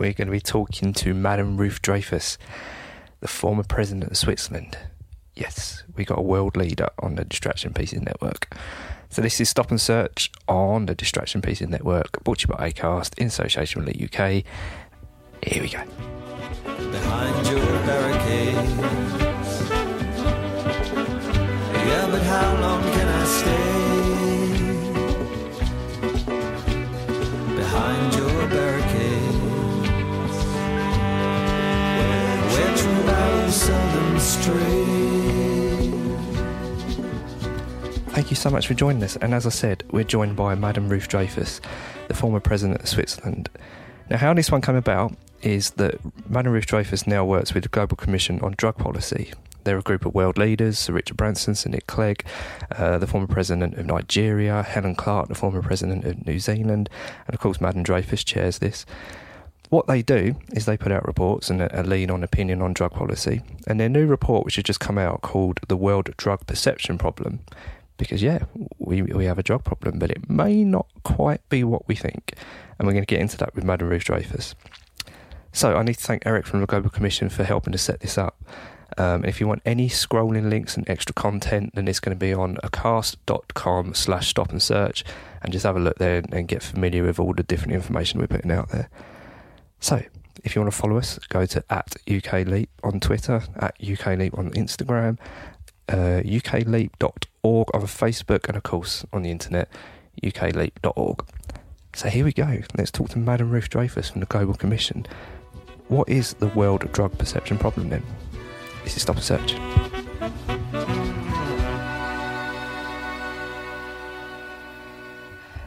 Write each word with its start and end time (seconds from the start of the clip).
We're 0.00 0.14
going 0.14 0.28
to 0.28 0.32
be 0.32 0.40
talking 0.40 0.94
to 0.94 1.12
Madame 1.12 1.58
Ruth 1.58 1.82
Dreifuss, 1.82 2.38
the 3.20 3.28
former 3.28 3.62
president 3.62 4.10
of 4.10 4.16
Switzerland. 4.16 4.78
Yes, 5.34 5.82
we 5.94 6.06
got 6.06 6.18
a 6.18 6.22
world 6.22 6.56
leader 6.56 6.88
on 7.00 7.16
the 7.16 7.24
Distraction 7.26 7.74
Pieces 7.74 8.00
Network. 8.00 8.56
So 9.10 9.20
this 9.20 9.38
is 9.42 9.50
Stop 9.50 9.70
and 9.70 9.78
Search 9.78 10.32
on 10.48 10.86
the 10.86 10.94
Distraction 10.94 11.42
Pieces 11.42 11.68
Network, 11.68 12.24
brought 12.24 12.38
to 12.38 12.48
you 12.48 12.54
by 12.54 12.70
ACAST 12.70 13.18
in 13.18 13.26
association 13.26 13.84
with 13.84 13.94
the 13.94 14.04
UK. 14.06 14.42
Here 15.46 15.62
we 15.62 15.68
go. 15.68 15.84
behind 16.90 17.46
your 17.46 17.60
barricades. 17.84 19.19
So 38.40 38.48
much 38.48 38.68
for 38.68 38.72
joining 38.72 39.02
us. 39.02 39.16
And 39.16 39.34
as 39.34 39.44
I 39.44 39.50
said, 39.50 39.84
we're 39.90 40.02
joined 40.02 40.34
by 40.34 40.54
Madame 40.54 40.88
Ruth 40.88 41.10
Dreifuss, 41.10 41.60
the 42.08 42.14
former 42.14 42.40
president 42.40 42.80
of 42.80 42.88
Switzerland. 42.88 43.50
Now, 44.08 44.16
how 44.16 44.32
this 44.32 44.50
one 44.50 44.62
came 44.62 44.76
about 44.76 45.14
is 45.42 45.72
that 45.72 46.00
Madame 46.26 46.54
Ruth 46.54 46.64
Dreifuss 46.66 47.06
now 47.06 47.22
works 47.22 47.52
with 47.52 47.64
the 47.64 47.68
Global 47.68 47.98
Commission 47.98 48.40
on 48.40 48.54
Drug 48.56 48.78
Policy. 48.78 49.34
They're 49.64 49.76
a 49.76 49.82
group 49.82 50.06
of 50.06 50.14
world 50.14 50.38
leaders, 50.38 50.78
Sir 50.78 50.94
Richard 50.94 51.18
Branson, 51.18 51.54
Sir 51.54 51.68
Nick 51.68 51.86
Clegg, 51.86 52.24
uh, 52.70 52.96
the 52.96 53.06
former 53.06 53.26
president 53.26 53.74
of 53.74 53.84
Nigeria, 53.84 54.62
Helen 54.62 54.94
Clark, 54.94 55.28
the 55.28 55.34
former 55.34 55.60
president 55.60 56.06
of 56.06 56.26
New 56.26 56.38
Zealand, 56.38 56.88
and 57.26 57.34
of 57.34 57.40
course, 57.40 57.60
Madame 57.60 57.84
Dreifuss 57.84 58.24
chairs 58.24 58.60
this. 58.60 58.86
What 59.68 59.86
they 59.86 60.00
do 60.00 60.34
is 60.54 60.64
they 60.64 60.78
put 60.78 60.92
out 60.92 61.06
reports 61.06 61.50
and 61.50 61.60
a, 61.60 61.82
lead 61.82 62.10
on 62.10 62.24
opinion 62.24 62.62
on 62.62 62.72
drug 62.72 62.92
policy. 62.92 63.42
And 63.66 63.78
their 63.78 63.90
new 63.90 64.06
report, 64.06 64.46
which 64.46 64.56
has 64.56 64.64
just 64.64 64.80
come 64.80 64.96
out, 64.96 65.20
called 65.20 65.60
The 65.68 65.76
World 65.76 66.08
Drug 66.16 66.46
Perception 66.46 66.96
Problem, 66.96 67.40
because 68.00 68.22
yeah, 68.22 68.44
we 68.78 69.02
we 69.02 69.26
have 69.26 69.38
a 69.38 69.42
drug 69.42 69.62
problem, 69.62 69.98
but 69.98 70.10
it 70.10 70.28
may 70.28 70.64
not 70.64 70.86
quite 71.04 71.46
be 71.50 71.62
what 71.62 71.86
we 71.86 71.94
think, 71.94 72.34
and 72.78 72.88
we're 72.88 72.94
going 72.94 73.04
to 73.04 73.14
get 73.14 73.20
into 73.20 73.36
that 73.36 73.54
with 73.54 73.62
Madam 73.62 73.88
Ruth 73.88 74.04
Dreifuss. 74.04 74.54
So 75.52 75.76
I 75.76 75.82
need 75.82 75.94
to 75.94 76.02
thank 76.02 76.24
Eric 76.24 76.46
from 76.46 76.60
the 76.60 76.66
Global 76.66 76.90
Commission 76.90 77.28
for 77.28 77.44
helping 77.44 77.72
to 77.72 77.78
set 77.78 78.00
this 78.00 78.16
up. 78.16 78.42
Um, 78.96 79.24
if 79.24 79.38
you 79.40 79.46
want 79.46 79.62
any 79.66 79.88
scrolling 79.88 80.48
links 80.48 80.76
and 80.76 80.88
extra 80.88 81.12
content, 81.12 81.74
then 81.74 81.86
it's 81.88 82.00
going 82.00 82.16
to 82.16 82.18
be 82.18 82.32
on 82.32 82.56
acast.com 82.56 83.94
slash 83.94 84.28
stop 84.28 84.50
and 84.50 84.62
search, 84.62 85.04
and 85.42 85.52
just 85.52 85.66
have 85.66 85.76
a 85.76 85.80
look 85.80 85.98
there 85.98 86.22
and 86.32 86.48
get 86.48 86.62
familiar 86.62 87.04
with 87.04 87.20
all 87.20 87.34
the 87.34 87.42
different 87.42 87.74
information 87.74 88.18
we're 88.18 88.26
putting 88.26 88.50
out 88.50 88.70
there. 88.70 88.88
So 89.78 90.02
if 90.42 90.54
you 90.54 90.62
want 90.62 90.72
to 90.72 90.78
follow 90.78 90.96
us, 90.96 91.18
go 91.28 91.44
to 91.46 91.62
at 91.68 91.96
UK 92.10 92.46
Leap 92.46 92.70
on 92.82 92.98
Twitter, 93.00 93.42
at 93.56 93.74
UK 93.80 94.18
Leap 94.18 94.38
on 94.38 94.50
Instagram, 94.52 95.18
uh, 95.90 96.22
ukleap.org 96.22 97.68
on 97.74 97.82
Facebook, 97.82 98.46
and 98.48 98.56
of 98.56 98.62
course 98.62 99.04
on 99.12 99.22
the 99.22 99.30
internet, 99.30 99.68
ukleap.org. 100.22 101.26
So 101.94 102.08
here 102.08 102.24
we 102.24 102.32
go. 102.32 102.62
Let's 102.78 102.90
talk 102.90 103.10
to 103.10 103.18
Madame 103.18 103.50
Ruth 103.50 103.68
Dreifuss 103.68 104.12
from 104.12 104.20
the 104.20 104.26
Global 104.26 104.54
Commission. 104.54 105.06
What 105.88 106.08
is 106.08 106.34
the 106.34 106.46
world 106.48 106.90
drug 106.92 107.18
perception 107.18 107.58
problem 107.58 107.88
then? 107.88 108.04
This 108.84 108.96
is 108.96 109.02
Stop 109.02 109.16
and 109.16 109.24
Search. 109.24 109.54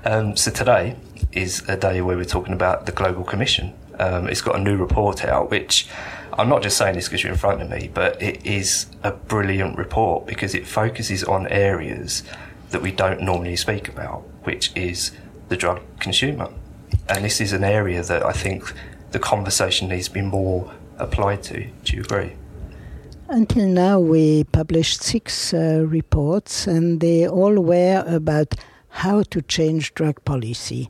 Um, 0.05 0.35
so 0.35 0.51
today 0.51 0.95
is 1.31 1.67
a 1.67 1.77
day 1.77 2.01
where 2.01 2.15
we're 2.15 2.25
talking 2.25 2.53
about 2.53 2.85
the 2.85 2.91
Global 2.91 3.23
Commission. 3.23 3.73
Um, 3.99 4.27
it's 4.27 4.41
got 4.41 4.55
a 4.55 4.59
new 4.59 4.77
report 4.77 5.25
out, 5.25 5.49
which 5.49 5.87
I'm 6.37 6.49
not 6.49 6.63
just 6.63 6.77
saying 6.77 6.95
this 6.95 7.07
because 7.07 7.23
you're 7.23 7.31
in 7.31 7.37
front 7.37 7.61
of 7.61 7.69
me, 7.69 7.91
but 7.93 8.21
it 8.21 8.45
is 8.45 8.87
a 9.03 9.11
brilliant 9.11 9.77
report 9.77 10.25
because 10.25 10.55
it 10.55 10.65
focuses 10.65 11.23
on 11.23 11.47
areas 11.47 12.23
that 12.71 12.81
we 12.81 12.91
don't 12.91 13.21
normally 13.21 13.55
speak 13.55 13.87
about, 13.87 14.21
which 14.43 14.71
is 14.75 15.11
the 15.49 15.57
drug 15.57 15.81
consumer. 15.99 16.49
And 17.07 17.23
this 17.23 17.39
is 17.39 17.53
an 17.53 17.63
area 17.63 18.01
that 18.03 18.25
I 18.25 18.31
think 18.31 18.73
the 19.11 19.19
conversation 19.19 19.89
needs 19.89 20.07
to 20.07 20.13
be 20.13 20.21
more 20.21 20.71
applied 20.97 21.43
to. 21.43 21.67
Do 21.83 21.95
you 21.95 22.01
agree? 22.01 22.33
Until 23.29 23.67
now, 23.67 23.99
we 23.99 24.43
published 24.45 25.03
six 25.03 25.53
uh, 25.53 25.85
reports, 25.87 26.67
and 26.67 26.99
they 26.99 27.27
all 27.27 27.59
were 27.61 28.03
about 28.07 28.55
how 28.89 29.23
to 29.23 29.41
change 29.41 29.93
drug 29.93 30.23
policy. 30.25 30.89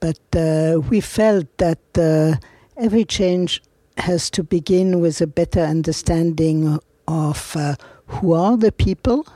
But 0.00 0.20
uh, 0.34 0.80
we 0.88 1.00
felt 1.00 1.46
that 1.58 1.80
uh, 1.98 2.36
every 2.76 3.04
change 3.04 3.62
has 3.98 4.30
to 4.30 4.42
begin 4.42 5.00
with 5.00 5.20
a 5.20 5.26
better 5.26 5.60
understanding 5.60 6.78
of 7.06 7.56
uh, 7.56 7.74
who 8.06 8.32
are 8.32 8.56
the 8.56 8.72
people 8.72 9.26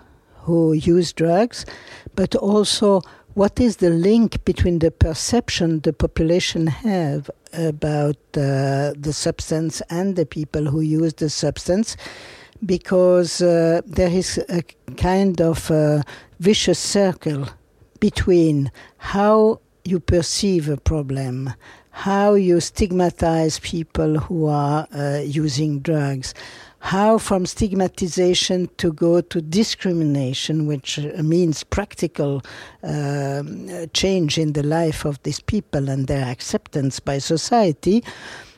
who 0.44 0.72
use 0.72 1.12
drugs, 1.12 1.64
but 2.14 2.34
also 2.34 3.02
what 3.34 3.58
is 3.58 3.76
the 3.76 3.90
link 3.90 4.44
between 4.44 4.78
the 4.78 4.90
perception 4.90 5.80
the 5.80 5.92
population 5.92 6.68
have 6.68 7.30
about 7.52 8.16
uh, 8.36 8.92
the 8.96 9.12
substance 9.12 9.82
and 9.90 10.16
the 10.16 10.26
people 10.26 10.66
who 10.66 10.80
use 10.80 11.14
the 11.14 11.30
substance 11.30 11.96
because 12.64 13.42
uh, 13.42 13.80
there 13.86 14.08
is 14.08 14.38
a 14.48 14.62
kind 14.96 15.40
of 15.40 15.70
vicious 16.38 16.78
circle 16.78 17.48
between 18.00 18.70
how 18.98 19.60
you 19.84 20.00
perceive 20.00 20.68
a 20.68 20.76
problem, 20.76 21.52
how 21.94 22.34
you 22.34 22.60
stigmatize 22.60 23.60
people 23.60 24.18
who 24.18 24.46
are 24.46 24.88
uh, 24.92 25.20
using 25.24 25.78
drugs, 25.78 26.34
how 26.80 27.18
from 27.18 27.46
stigmatization 27.46 28.68
to 28.78 28.92
go 28.92 29.20
to 29.20 29.40
discrimination, 29.40 30.66
which 30.66 30.98
uh, 30.98 31.22
means 31.22 31.62
practical 31.62 32.42
um, 32.82 33.70
change 33.92 34.38
in 34.38 34.54
the 34.54 34.62
life 34.64 35.04
of 35.04 35.22
these 35.22 35.38
people 35.38 35.88
and 35.88 36.08
their 36.08 36.26
acceptance 36.26 36.98
by 36.98 37.18
society. 37.18 38.02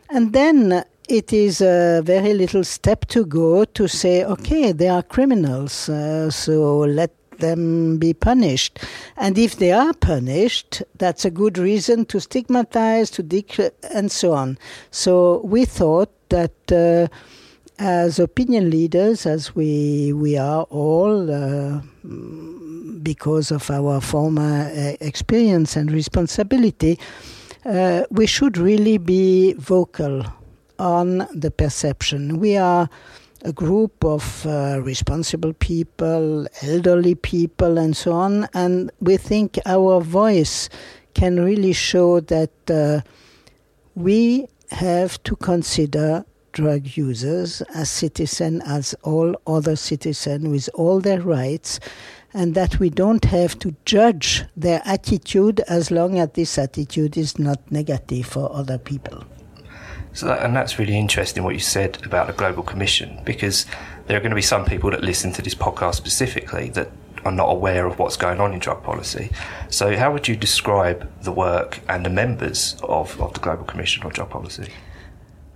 And 0.09 0.33
then 0.33 0.83
it 1.07 1.31
is 1.31 1.61
a 1.61 2.01
very 2.03 2.33
little 2.33 2.65
step 2.65 3.05
to 3.09 3.27
go 3.27 3.67
to 3.67 3.87
say, 3.87 4.25
okay, 4.25 4.73
they 4.73 4.89
are 4.89 5.03
criminals, 5.03 5.91
uh, 5.91 6.31
so 6.31 6.79
let 6.79 7.16
them 7.39 7.99
be 7.99 8.15
punished. 8.15 8.79
And 9.17 9.39
if 9.39 9.57
they 9.57 9.73
are 9.73 9.93
punished, 9.93 10.83
that's 10.99 11.25
a 11.25 11.31
good 11.31 11.59
reason 11.59 12.05
to 12.07 12.21
stigmatize, 12.21 13.11
to 13.13 13.73
and 13.95 14.11
so 14.11 14.33
on. 14.33 14.59
So 14.91 15.41
we 15.45 15.65
thought 15.65 16.11
that. 16.29 16.73
Uh, 16.73 17.09
as 17.79 18.19
opinion 18.19 18.71
leaders, 18.71 19.27
as 19.27 19.55
we 19.55 20.11
we 20.13 20.39
are 20.39 20.63
all, 20.71 21.31
uh, 21.31 21.81
because 23.03 23.51
of 23.51 23.71
our 23.71 24.01
former 24.01 24.71
uh, 24.75 24.97
experience 25.01 25.77
and 25.77 25.93
responsibility, 25.93 26.99
uh, 27.67 28.05
we 28.11 28.27
should 28.27 28.57
really 28.57 28.97
be 28.99 29.53
vocal 29.55 30.25
on 30.79 31.27
the 31.35 31.51
perception. 31.51 32.39
We 32.39 32.57
are 32.57 32.89
a 33.47 33.53
group 33.53 34.05
of 34.05 34.45
uh, 34.45 34.81
responsible 34.83 35.53
people, 35.53 36.49
elderly 36.63 37.15
people, 37.15 37.79
and 37.79 37.97
so 37.97 38.11
on, 38.11 38.49
and 38.55 38.91
we 39.01 39.17
think 39.17 39.57
our 39.67 40.01
voice 40.01 40.69
can 41.15 41.39
really 41.39 41.73
show 41.73 42.19
that 42.19 42.51
uh, 42.69 43.01
we 43.95 44.49
have 44.73 45.23
to 45.23 45.37
consider 45.37 46.25
drug 46.51 46.97
users 46.97 47.63
as 47.73 47.89
citizens, 47.89 48.63
as 48.67 48.95
all 49.05 49.37
other 49.47 49.77
citizens, 49.77 50.49
with 50.49 50.69
all 50.75 51.01
their 51.01 51.21
rights, 51.21 51.79
and 52.35 52.57
that 52.57 52.81
we 52.81 52.91
don't 52.91 53.27
have 53.27 53.57
to 53.61 53.77
judge 53.85 54.43
their 54.57 54.83
attitude 54.85 55.61
as 55.69 55.93
long 55.93 56.19
as 56.19 56.31
this 56.31 56.59
attitude 56.59 57.17
is 57.17 57.39
not 57.39 57.71
negative 57.71 58.27
for 58.27 58.53
other 58.53 58.77
people. 58.77 59.25
So 60.17 60.29
that, 60.29 60.43
and 60.43 60.57
that's 60.57 60.79
really 60.79 60.99
interesting 60.99 61.45
what 61.45 61.53
you 61.53 61.61
said 61.61 62.03
about 62.07 62.27
the 62.27 62.33
Global 62.33 62.63
Commission, 62.63 63.21
because 63.27 63.67
there 64.07 64.17
are 64.17 64.21
going 64.21 64.31
to 64.31 64.37
be 64.37 64.41
some 64.41 64.65
people 64.65 64.91
that 64.93 65.03
listen 65.03 65.31
to 65.35 65.43
this 65.43 65.55
podcast 65.55 65.97
specifically 65.97 66.71
that 66.71 66.91
are 67.27 67.33
not 67.33 67.51
aware 67.51 67.85
of 67.85 67.99
what's 67.99 68.17
going 68.17 68.41
on 68.41 68.55
in 68.55 68.59
drug 68.59 68.83
policy. 68.83 69.31
So, 69.69 69.95
how 69.95 70.11
would 70.15 70.27
you 70.27 70.35
describe 70.35 71.07
the 71.23 71.33
work 71.33 71.81
and 71.87 72.07
the 72.07 72.09
members 72.09 72.77
of, 72.83 73.21
of 73.21 73.35
the 73.35 73.41
Global 73.41 73.65
Commission 73.65 74.05
on 74.05 74.13
Drug 74.13 74.31
Policy? 74.31 74.73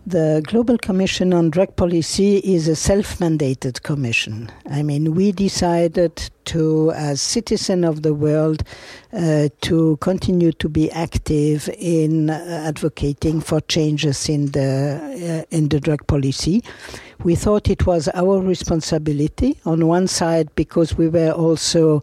The 0.06 0.42
Global 0.46 0.78
Commission 0.78 1.34
on 1.34 1.50
Drug 1.50 1.76
Policy 1.76 2.38
is 2.38 2.68
a 2.68 2.74
self 2.74 3.18
mandated 3.18 3.82
commission. 3.82 4.50
I 4.70 4.82
mean, 4.82 5.14
we 5.14 5.30
decided 5.30 6.30
to, 6.46 6.90
as 6.92 7.20
citizens 7.20 7.84
of 7.84 8.02
the 8.02 8.14
world, 8.14 8.62
uh, 9.12 9.50
to 9.60 9.98
continue 10.00 10.52
to 10.52 10.70
be 10.70 10.90
active 10.90 11.68
in 11.76 12.30
uh, 12.30 12.64
advocating 12.66 13.42
for 13.42 13.60
changes 13.60 14.28
in 14.30 14.46
the, 14.52 15.44
uh, 15.50 15.54
in 15.54 15.68
the 15.68 15.78
drug 15.78 16.06
policy. 16.06 16.64
We 17.22 17.34
thought 17.34 17.68
it 17.68 17.86
was 17.86 18.08
our 18.14 18.40
responsibility, 18.40 19.60
on 19.66 19.86
one 19.86 20.06
side, 20.06 20.48
because 20.54 20.96
we 20.96 21.08
were 21.08 21.32
also 21.32 22.00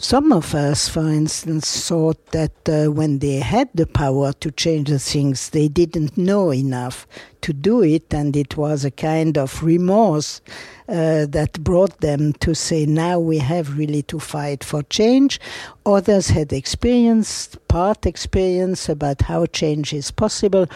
some 0.00 0.32
of 0.32 0.54
us, 0.54 0.88
for 0.88 1.08
instance, 1.08 1.88
thought 1.88 2.24
that 2.32 2.68
uh, 2.68 2.90
when 2.90 3.18
they 3.18 3.36
had 3.36 3.68
the 3.74 3.86
power 3.86 4.32
to 4.34 4.50
change 4.50 4.88
the 4.88 4.98
things, 4.98 5.50
they 5.50 5.68
didn't 5.68 6.16
know 6.16 6.52
enough 6.52 7.06
to 7.42 7.52
do 7.52 7.82
it, 7.82 8.12
and 8.12 8.34
it 8.34 8.56
was 8.56 8.84
a 8.84 8.90
kind 8.90 9.36
of 9.36 9.62
remorse 9.62 10.40
uh, 10.88 11.26
that 11.26 11.62
brought 11.62 12.00
them 12.00 12.32
to 12.34 12.54
say, 12.54 12.86
now 12.86 13.18
we 13.18 13.38
have 13.38 13.76
really 13.76 14.02
to 14.02 14.18
fight 14.18 14.64
for 14.64 14.82
change. 14.84 15.38
Others 15.84 16.28
had 16.28 16.52
experienced, 16.52 17.56
part 17.68 18.06
experience 18.06 18.88
about 18.88 19.22
how 19.22 19.44
change 19.46 19.92
is 19.92 20.10
possible 20.10 20.66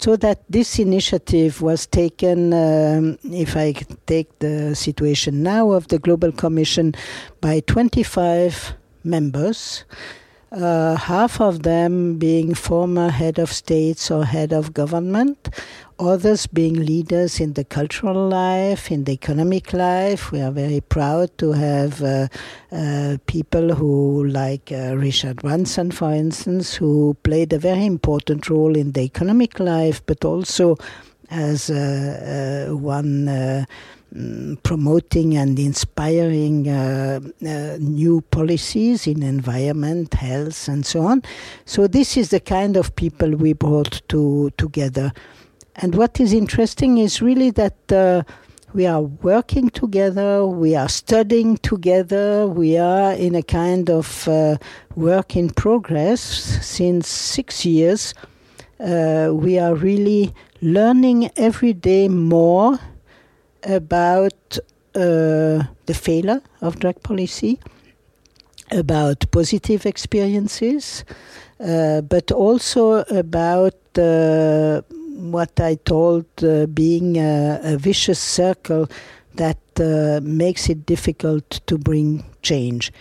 so 0.00 0.16
that 0.16 0.42
this 0.48 0.78
initiative 0.78 1.60
was 1.60 1.86
taken, 1.86 2.52
um, 2.52 3.18
if 3.24 3.56
I 3.56 3.72
take 4.06 4.38
the 4.38 4.74
situation 4.74 5.42
now 5.42 5.72
of 5.72 5.88
the 5.88 5.98
Global 5.98 6.32
Commission, 6.32 6.94
by 7.40 7.60
25 7.60 8.74
members, 9.04 9.84
uh, 10.52 10.96
half 10.96 11.40
of 11.40 11.62
them 11.62 12.16
being 12.16 12.54
former 12.54 13.10
head 13.10 13.38
of 13.38 13.52
states 13.52 14.10
or 14.10 14.24
head 14.24 14.52
of 14.52 14.72
government, 14.72 15.48
others 15.98 16.46
being 16.46 16.74
leaders 16.74 17.40
in 17.40 17.54
the 17.54 17.64
cultural 17.64 18.28
life, 18.28 18.90
in 18.90 19.04
the 19.04 19.12
economic 19.12 19.72
life. 19.72 20.30
We 20.30 20.40
are 20.40 20.50
very 20.50 20.80
proud 20.80 21.36
to 21.38 21.52
have 21.52 22.02
uh, 22.02 22.28
uh, 22.70 23.18
people 23.26 23.74
who, 23.74 24.26
like 24.26 24.70
uh, 24.72 24.96
Richard 24.96 25.36
Branson, 25.42 25.90
for 25.90 26.12
instance, 26.12 26.74
who 26.74 27.16
played 27.22 27.52
a 27.52 27.58
very 27.58 27.86
important 27.86 28.48
role 28.48 28.76
in 28.76 28.92
the 28.92 29.02
economic 29.02 29.58
life, 29.58 30.04
but 30.06 30.24
also 30.24 30.76
as 31.30 31.70
uh, 31.70 32.68
uh, 32.70 32.74
one 32.74 33.28
uh, 33.28 33.64
mm, 34.14 34.62
promoting 34.62 35.36
and 35.36 35.58
inspiring 35.58 36.62
new 37.80 38.20
policies 38.30 39.06
in 39.06 39.22
environment, 39.22 40.14
health, 40.14 40.68
and 40.68 40.86
so 40.86 41.02
on. 41.02 41.22
So 41.64 41.86
this 41.86 42.16
is 42.16 42.30
the 42.30 42.40
kind 42.40 42.76
of 42.76 42.94
people 42.96 43.30
we 43.30 43.52
brought 43.52 44.00
to 44.08 44.50
together. 44.56 45.12
And 45.80 45.94
what 45.94 46.18
is 46.18 46.32
interesting 46.32 46.98
is 46.98 47.22
really 47.22 47.50
that 47.50 47.92
uh, 47.92 48.24
we 48.74 48.84
are 48.84 49.00
working 49.00 49.70
together, 49.70 50.44
we 50.44 50.74
are 50.74 50.88
studying 50.88 51.56
together, 51.58 52.48
we 52.48 52.76
are 52.76 53.12
in 53.12 53.36
a 53.36 53.44
kind 53.44 53.88
of 53.88 54.26
uh, 54.26 54.56
work 54.96 55.36
in 55.36 55.50
progress 55.50 56.20
since 56.20 57.06
six 57.06 57.64
years. 57.64 58.12
Uh, 58.80 59.30
we 59.32 59.56
are 59.60 59.76
really 59.76 60.34
learning 60.60 61.30
every 61.36 61.74
day 61.74 62.08
more 62.08 62.80
about 63.62 64.58
uh, 64.96 65.62
the 65.86 65.94
failure 65.94 66.42
of 66.60 66.80
drug 66.80 67.00
policy, 67.04 67.60
about 68.72 69.30
positive 69.30 69.86
experiences, 69.86 71.04
uh, 71.60 72.00
but 72.00 72.32
also 72.32 73.04
about 73.04 73.74
uh, 73.96 74.82
what 75.18 75.58
I 75.60 75.74
told 75.74 76.26
uh, 76.44 76.66
being 76.66 77.16
a, 77.18 77.60
a, 77.62 77.76
vicious 77.76 78.20
circle 78.20 78.88
that 79.34 79.58
uh, 79.80 80.20
makes 80.22 80.68
it 80.68 80.86
difficult 80.86 81.60
to 81.66 81.76
bring 81.76 82.24
change. 82.42 82.92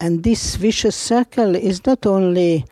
And 0.00 0.24
this 0.24 0.56
vicious 0.56 0.96
circle 0.96 1.54
is 1.54 1.86
not 1.86 2.04
only 2.04 2.64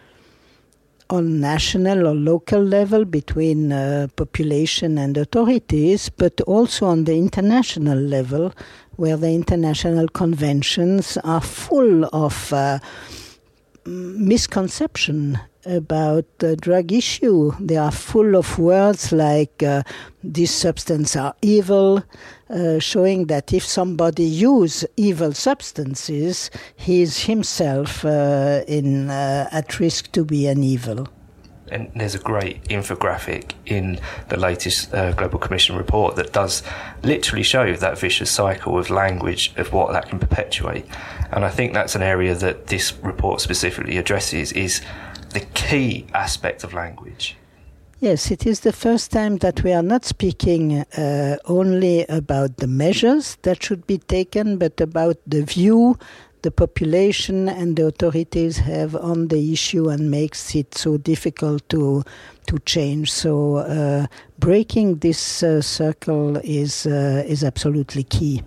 on 1.08 1.40
national 1.40 2.08
or 2.08 2.14
local 2.14 2.60
level 2.60 3.04
between 3.04 3.72
uh, 3.72 4.08
population 4.16 4.98
and 4.98 5.16
authorities, 5.16 6.08
but 6.08 6.40
also 6.42 6.86
on 6.86 7.04
the 7.04 7.16
international 7.16 7.98
level, 7.98 8.52
where 8.96 9.16
the 9.16 9.30
international 9.30 10.08
conventions 10.08 11.16
are 11.18 11.40
full 11.40 12.04
of 12.12 12.52
uh, 12.52 12.80
misconception 13.86 15.38
about 15.66 16.25
the 16.38 16.56
drug 16.56 16.93
issue. 16.93 17.52
They 17.61 17.76
are 17.76 17.90
full 17.90 18.37
of 18.37 18.58
words 18.58 19.12
like 19.12 19.62
uh, 19.62 19.82
these 20.22 20.50
substances 20.50 21.16
are 21.16 21.34
evil, 21.43 22.02
uh, 22.50 22.78
showing 22.78 23.26
that 23.26 23.52
if 23.52 23.64
somebody 23.64 24.25
use 24.25 24.84
evil 24.96 25.32
substances, 25.32 26.50
he 26.76 27.02
is 27.02 27.25
himself 27.25 28.05
uh, 28.05 28.62
in 28.66 29.11
uh, 29.11 29.49
at 29.52 29.78
risk 29.81 30.12
to 30.12 30.25
be 30.25 30.46
an 30.46 30.62
evil. 30.62 31.08
And 31.69 31.90
there's 31.96 32.14
a 32.14 32.19
great 32.19 32.62
infographic 32.64 33.52
in 33.64 33.99
the 34.28 34.37
latest 34.37 34.93
uh, 34.93 35.12
Global 35.12 35.38
Commission 35.38 35.76
report 35.76 36.14
that 36.17 36.32
does 36.32 36.62
literally 37.02 37.43
show 37.43 37.72
that 37.75 37.99
vicious 37.99 38.31
cycle 38.31 38.78
of 38.78 38.90
language 38.90 39.52
of 39.56 39.72
what 39.72 39.93
that 39.93 40.08
can 40.08 40.19
perpetuate. 40.19 40.84
And 41.32 41.44
I 41.44 41.49
think 41.49 41.72
that's 41.72 41.94
an 41.94 42.02
area 42.02 42.34
that 42.34 42.67
this 42.67 42.93
report 43.02 43.40
specifically 43.40 43.96
addresses 43.96 44.52
is 44.52 44.82
the 45.34 45.40
key 45.54 46.06
aspect 46.14 46.64
of 46.64 46.72
language. 46.72 47.36
Yes, 48.00 48.31
it 48.31 48.46
is 48.46 48.60
the 48.60 48.72
first 48.72 49.10
time 49.10 49.38
that 49.38 49.62
we 49.62 49.72
are 49.72 49.82
not 49.82 50.05
speaking 50.05 50.81
uh, 50.81 51.36
only 51.44 52.05
about 52.06 52.56
the 52.58 52.67
measures 52.67 53.36
that 53.43 53.62
should 53.62 53.86
be 53.86 53.98
taken, 53.98 54.58
but 54.58 54.81
about 54.81 55.17
the 55.26 55.43
view 55.43 55.98
the 56.44 56.50
population 56.50 57.48
and 57.48 57.74
the 57.76 57.86
authorities 57.86 58.58
have 58.58 58.94
on 58.94 59.29
the 59.29 59.53
issue 59.53 59.88
and 59.88 60.10
makes 60.10 60.55
it 60.55 60.74
so 60.74 60.98
difficult 60.98 61.67
to 61.70 62.05
to 62.46 62.58
change. 62.67 63.10
So 63.10 63.56
uh, 63.56 64.06
breaking 64.38 64.98
this 64.98 65.43
uh, 65.43 65.62
circle 65.62 66.36
is 66.44 66.86
uh, 66.86 67.24
is 67.26 67.43
absolutely 67.43 68.05
key. 68.05 68.43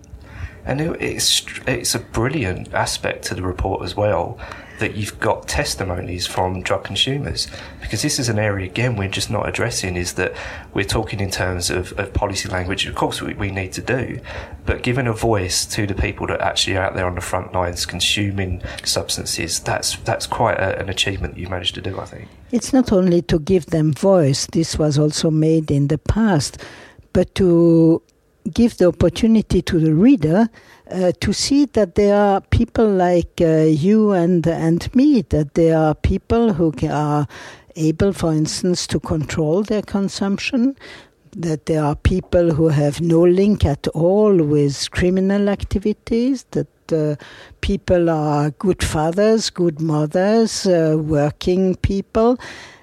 And 0.64 0.80
it's 0.80 1.44
it's 1.66 1.94
a 1.96 1.98
brilliant 1.98 2.72
aspect 2.72 3.24
to 3.28 3.34
the 3.34 3.42
report 3.42 3.82
as 3.82 3.96
well 3.96 4.38
that 4.78 4.94
you've 4.96 5.18
got 5.20 5.48
testimonies 5.48 6.26
from 6.26 6.62
drug 6.62 6.84
consumers. 6.84 7.48
Because 7.80 8.02
this 8.02 8.18
is 8.18 8.28
an 8.28 8.38
area 8.38 8.66
again 8.66 8.96
we're 8.96 9.08
just 9.08 9.30
not 9.30 9.48
addressing 9.48 9.96
is 9.96 10.14
that 10.14 10.34
we're 10.74 10.84
talking 10.84 11.20
in 11.20 11.30
terms 11.30 11.70
of, 11.70 11.98
of 11.98 12.12
policy 12.12 12.48
language 12.48 12.86
of 12.86 12.94
course 12.94 13.20
we, 13.20 13.34
we 13.34 13.50
need 13.50 13.72
to 13.72 13.82
do. 13.82 14.20
But 14.66 14.82
giving 14.82 15.06
a 15.06 15.12
voice 15.12 15.64
to 15.66 15.86
the 15.86 15.94
people 15.94 16.26
that 16.28 16.40
actually 16.40 16.76
are 16.76 16.82
out 16.82 16.94
there 16.94 17.06
on 17.06 17.14
the 17.14 17.20
front 17.20 17.52
lines 17.52 17.86
consuming 17.86 18.62
substances 18.84 19.60
that's 19.60 19.96
that's 19.98 20.26
quite 20.26 20.58
a, 20.58 20.78
an 20.78 20.88
achievement 20.88 21.34
that 21.34 21.40
you 21.40 21.48
managed 21.48 21.74
to 21.76 21.80
do 21.80 21.98
I 22.00 22.04
think. 22.04 22.28
It's 22.52 22.72
not 22.72 22.92
only 22.92 23.22
to 23.22 23.38
give 23.38 23.66
them 23.66 23.92
voice 23.92 24.46
this 24.46 24.78
was 24.78 24.98
also 24.98 25.30
made 25.30 25.70
in 25.70 25.88
the 25.88 25.98
past 25.98 26.62
but 27.12 27.34
to 27.36 28.02
give 28.52 28.78
the 28.78 28.86
opportunity 28.86 29.62
to 29.62 29.78
the 29.78 29.94
reader 29.94 30.48
uh, 30.90 31.12
to 31.20 31.32
see 31.32 31.66
that 31.66 31.94
there 31.94 32.16
are 32.16 32.40
people 32.40 32.88
like 32.88 33.40
uh, 33.40 33.62
you 33.62 34.12
and 34.12 34.46
and 34.46 34.94
me, 34.94 35.22
that 35.22 35.54
there 35.54 35.76
are 35.78 35.94
people 35.94 36.52
who 36.52 36.72
are 36.88 37.26
able, 37.76 38.12
for 38.12 38.32
instance, 38.32 38.86
to 38.88 39.00
control 39.00 39.62
their 39.62 39.82
consumption, 39.82 40.76
that 41.36 41.66
there 41.66 41.82
are 41.82 41.94
people 41.94 42.52
who 42.54 42.68
have 42.68 43.00
no 43.00 43.22
link 43.22 43.64
at 43.64 43.86
all 43.88 44.36
with 44.36 44.90
criminal 44.90 45.48
activities, 45.48 46.44
that 46.50 46.92
uh, 46.92 47.16
people 47.60 48.10
are 48.10 48.50
good 48.50 48.82
fathers, 48.82 49.50
good 49.50 49.80
mothers, 49.80 50.66
uh, 50.66 50.96
working 50.98 51.76
people, 51.76 52.38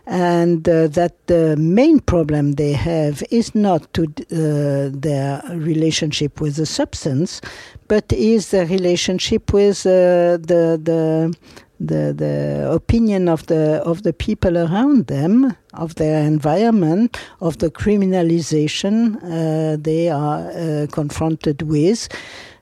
and 0.07 0.67
uh, 0.69 0.87
that 0.87 1.15
the 1.27 1.55
main 1.57 1.99
problem 1.99 2.53
they 2.53 2.73
have 2.73 3.23
is 3.31 3.55
not 3.55 3.91
to 3.93 4.03
uh, 4.03 4.89
their 4.93 5.41
relationship 5.53 6.39
with 6.39 6.55
the 6.55 6.65
substance, 6.65 7.41
but 7.87 8.11
is 8.13 8.51
the 8.51 8.65
relationship 8.67 9.51
with 9.51 9.85
uh, 9.85 10.37
the 10.37 10.79
the 10.81 11.35
the 11.79 12.13
the 12.13 12.69
opinion 12.71 13.27
of 13.27 13.45
the 13.47 13.81
of 13.83 14.03
the 14.03 14.13
people 14.13 14.57
around 14.57 15.07
them, 15.07 15.55
of 15.73 15.95
their 15.95 16.23
environment, 16.23 17.19
of 17.41 17.57
the 17.57 17.71
criminalization 17.71 19.17
uh, 19.23 19.77
they 19.79 20.09
are 20.09 20.51
uh, 20.51 20.87
confronted 20.91 21.63
with, 21.63 22.07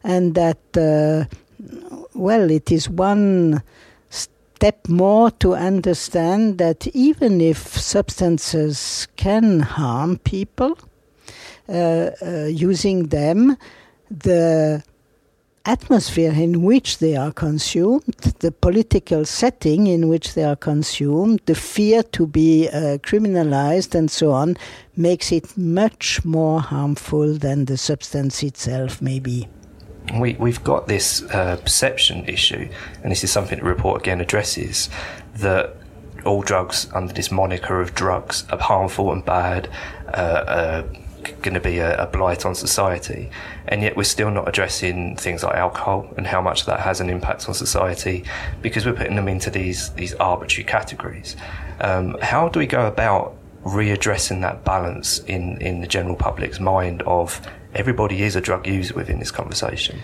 and 0.03 0.33
that 0.35 0.59
uh, 0.77 1.25
well, 2.13 2.49
it 2.49 2.71
is 2.71 2.89
one 2.89 3.61
step 4.63 4.87
more 4.87 5.29
to 5.29 5.53
understand 5.53 6.57
that 6.57 6.87
even 6.95 7.41
if 7.41 7.57
substances 7.57 9.09
can 9.17 9.59
harm 9.59 10.17
people, 10.19 10.77
uh, 11.67 12.11
uh, 12.21 12.45
using 12.45 13.07
them, 13.07 13.57
the 14.09 14.81
atmosphere 15.65 16.31
in 16.31 16.61
which 16.61 16.99
they 16.99 17.13
are 17.13 17.33
consumed, 17.33 18.15
the 18.39 18.53
political 18.53 19.25
setting 19.25 19.87
in 19.87 20.07
which 20.07 20.33
they 20.33 20.45
are 20.45 20.55
consumed, 20.55 21.41
the 21.45 21.55
fear 21.55 22.01
to 22.01 22.25
be 22.25 22.69
uh, 22.69 22.97
criminalized, 22.99 23.93
and 23.93 24.09
so 24.09 24.31
on, 24.31 24.55
makes 24.95 25.33
it 25.33 25.57
much 25.57 26.23
more 26.23 26.61
harmful 26.61 27.33
than 27.33 27.65
the 27.65 27.75
substance 27.75 28.41
itself, 28.41 29.01
maybe. 29.01 29.45
We, 30.13 30.33
we've 30.33 30.63
got 30.63 30.87
this 30.87 31.23
uh, 31.23 31.57
perception 31.57 32.25
issue, 32.25 32.69
and 33.01 33.11
this 33.11 33.23
is 33.23 33.31
something 33.31 33.59
the 33.59 33.65
report 33.65 34.01
again 34.01 34.21
addresses 34.21 34.89
that 35.35 35.75
all 36.25 36.41
drugs 36.41 36.87
under 36.93 37.13
this 37.13 37.31
moniker 37.31 37.81
of 37.81 37.93
drugs 37.93 38.45
are 38.49 38.59
harmful 38.59 39.11
and 39.11 39.23
bad, 39.25 39.69
uh, 40.13 40.83
going 41.41 41.53
to 41.53 41.59
be 41.59 41.79
a, 41.79 42.03
a, 42.03 42.07
blight 42.07 42.45
on 42.45 42.53
society, 42.53 43.29
and 43.67 43.81
yet 43.81 43.95
we're 43.95 44.03
still 44.03 44.29
not 44.29 44.47
addressing 44.47 45.15
things 45.15 45.43
like 45.43 45.55
alcohol 45.55 46.11
and 46.17 46.27
how 46.27 46.41
much 46.41 46.65
that 46.65 46.81
has 46.81 46.99
an 46.99 47.09
impact 47.09 47.47
on 47.47 47.53
society 47.53 48.23
because 48.61 48.85
we're 48.85 48.93
putting 48.93 49.15
them 49.15 49.27
into 49.27 49.49
these 49.49 49.89
these 49.91 50.13
arbitrary 50.15 50.65
categories. 50.65 51.35
Um, 51.79 52.17
how 52.21 52.49
do 52.49 52.59
we 52.59 52.67
go 52.67 52.87
about 52.87 53.35
readdressing 53.63 54.41
that 54.41 54.63
balance 54.65 55.19
in 55.19 55.61
in 55.61 55.81
the 55.81 55.87
general 55.87 56.15
public's 56.15 56.59
mind 56.59 57.01
of 57.03 57.39
everybody 57.75 58.23
is 58.23 58.35
a 58.35 58.41
drug 58.41 58.67
user 58.67 58.93
within 58.93 59.19
this 59.19 59.31
conversation? 59.31 59.99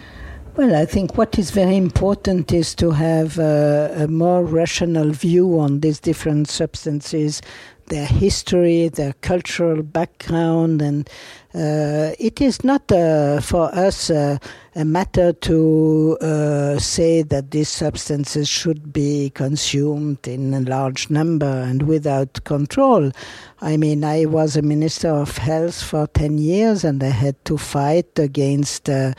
Well, 0.56 0.76
I 0.76 0.86
think 0.86 1.18
what 1.18 1.40
is 1.40 1.52
very 1.52 1.78
important 1.78 2.52
is 2.52 2.76
to 2.76 2.92
have 2.92 3.40
a, 3.40 3.94
a 3.96 4.08
more 4.08 4.44
rational 4.44 5.12
view 5.12 5.60
on 5.60 5.80
these 5.80 6.00
different 6.00 6.50
substances 6.50 7.42
their 7.90 8.06
history, 8.06 8.88
their 8.88 9.14
cultural 9.22 9.84
background, 9.84 10.82
and 10.82 11.10
uh, 11.54 12.14
it 12.20 12.40
is 12.40 12.64
not 12.64 12.92
uh, 12.92 13.42
for 13.42 13.74
us 13.76 14.10
uh, 14.10 14.38
a 14.76 14.86
matter 14.86 15.34
to 15.34 16.18
uh, 16.22 16.78
say 16.80 17.24
that 17.24 17.52
these 17.52 17.70
substances 17.70 18.48
should 18.48 18.94
be 18.94 19.32
consumed 19.32 20.28
in 20.28 20.54
a 20.54 20.62
large 20.62 21.10
number 21.10 21.46
and 21.46 21.84
without 21.84 22.44
control. 22.46 23.12
I 23.62 23.78
mean, 23.78 24.04
I 24.04 24.26
was 24.26 24.56
a 24.56 24.62
minister 24.62 25.10
of 25.10 25.38
health 25.38 25.82
for 25.82 26.08
10 26.08 26.38
years 26.38 26.84
and 26.84 27.04
I 27.04 27.10
had 27.10 27.44
to 27.46 27.58
fight 27.58 28.18
against 28.18 28.90
uh, 28.90 29.14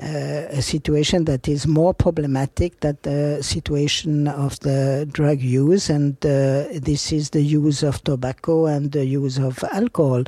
a 0.00 0.60
situation 0.60 1.24
that 1.26 1.46
is 1.46 1.66
more 1.66 1.94
problematic 1.94 2.80
than 2.80 2.98
the 3.02 3.42
situation 3.42 4.26
of 4.28 4.58
the 4.60 5.08
drug 5.12 5.40
use, 5.40 5.88
and 5.88 6.14
uh, 6.26 6.64
this 6.72 7.12
is 7.12 7.30
the 7.30 7.42
use 7.42 7.82
of 7.82 8.02
tobacco 8.02 8.66
and 8.66 8.92
the 8.92 9.06
use 9.06 9.38
of 9.38 9.62
alcohol. 9.72 10.24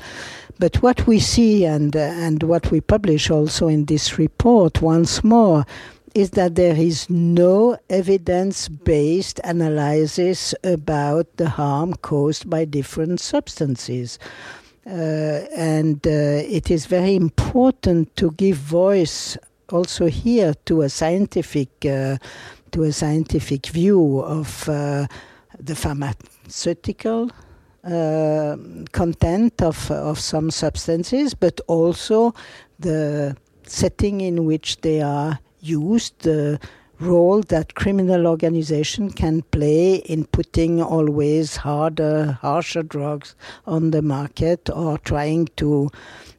But 0.59 0.83
what 0.83 1.07
we 1.07 1.19
see 1.19 1.65
and 1.65 1.95
uh, 1.97 2.01
and 2.01 2.43
what 2.43 2.71
we 2.71 2.81
publish 2.81 3.31
also 3.31 3.69
in 3.69 3.87
this 3.87 4.19
report 4.19 4.83
once 4.83 5.25
more 5.25 5.67
is 6.15 6.31
that 6.31 6.55
there 6.55 6.77
is 6.77 7.11
no 7.11 7.77
evidence-based 7.91 9.39
analysis 9.45 10.55
about 10.65 11.27
the 11.37 11.51
harm 11.51 11.93
caused 11.93 12.49
by 12.49 12.65
different 12.65 13.21
substances. 13.21 14.19
Uh, 14.87 15.45
and 15.55 16.07
uh, 16.07 16.41
it 16.49 16.71
is 16.71 16.87
very 16.87 17.17
important 17.17 18.17
to 18.17 18.31
give 18.31 18.57
voice 18.57 19.37
also 19.73 20.07
here 20.07 20.55
to 20.65 20.83
a 20.83 20.89
scientific 20.89 21.69
uh, 21.85 22.17
to 22.73 22.83
a 22.83 22.93
scientific 22.93 23.67
view 23.67 24.21
of 24.21 24.69
uh, 24.69 25.07
the 25.59 25.75
pharmaceutical 25.75 27.31
uh, 27.85 28.57
content 28.93 29.63
of 29.63 29.91
of 29.91 30.19
some 30.19 30.51
substances, 30.51 31.35
but 31.35 31.61
also 31.67 32.35
the 32.79 33.37
setting 33.67 34.21
in 34.21 34.45
which 34.45 34.81
they 34.81 35.01
are 35.01 35.39
used, 35.61 36.29
role 36.99 37.43
that 37.43 37.75
criminal 37.75 38.27
organization 38.27 39.11
can 39.11 39.43
play 39.43 39.97
in 39.97 40.25
putting 40.27 40.83
always 40.83 41.57
harder, 41.57 42.39
harsher 42.41 42.83
drugs 42.83 43.35
on 43.67 43.91
the 43.91 44.03
market 44.03 44.71
or 44.71 44.99
trying 44.99 45.47
to 45.57 45.91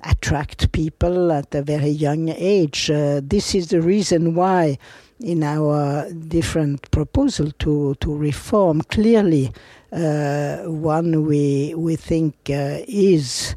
attract 0.04 0.72
people 0.72 1.32
at 1.32 1.54
a 1.54 1.62
very 1.62 1.90
young 1.90 2.30
age. 2.30 2.90
Uh, 2.90 3.22
this 3.24 3.54
is 3.54 3.68
the 3.70 3.82
reason 3.82 4.36
why 4.36 4.78
in 5.20 5.44
our 5.44 6.12
different 6.12 6.90
proposal 6.92 7.52
to, 7.60 7.96
to 7.96 8.16
reform, 8.16 8.82
clearly 8.82 9.52
uh, 9.92 10.58
one 10.64 11.26
we, 11.26 11.74
we 11.76 11.96
think 11.96 12.36
uh, 12.50 12.80
is 12.88 13.56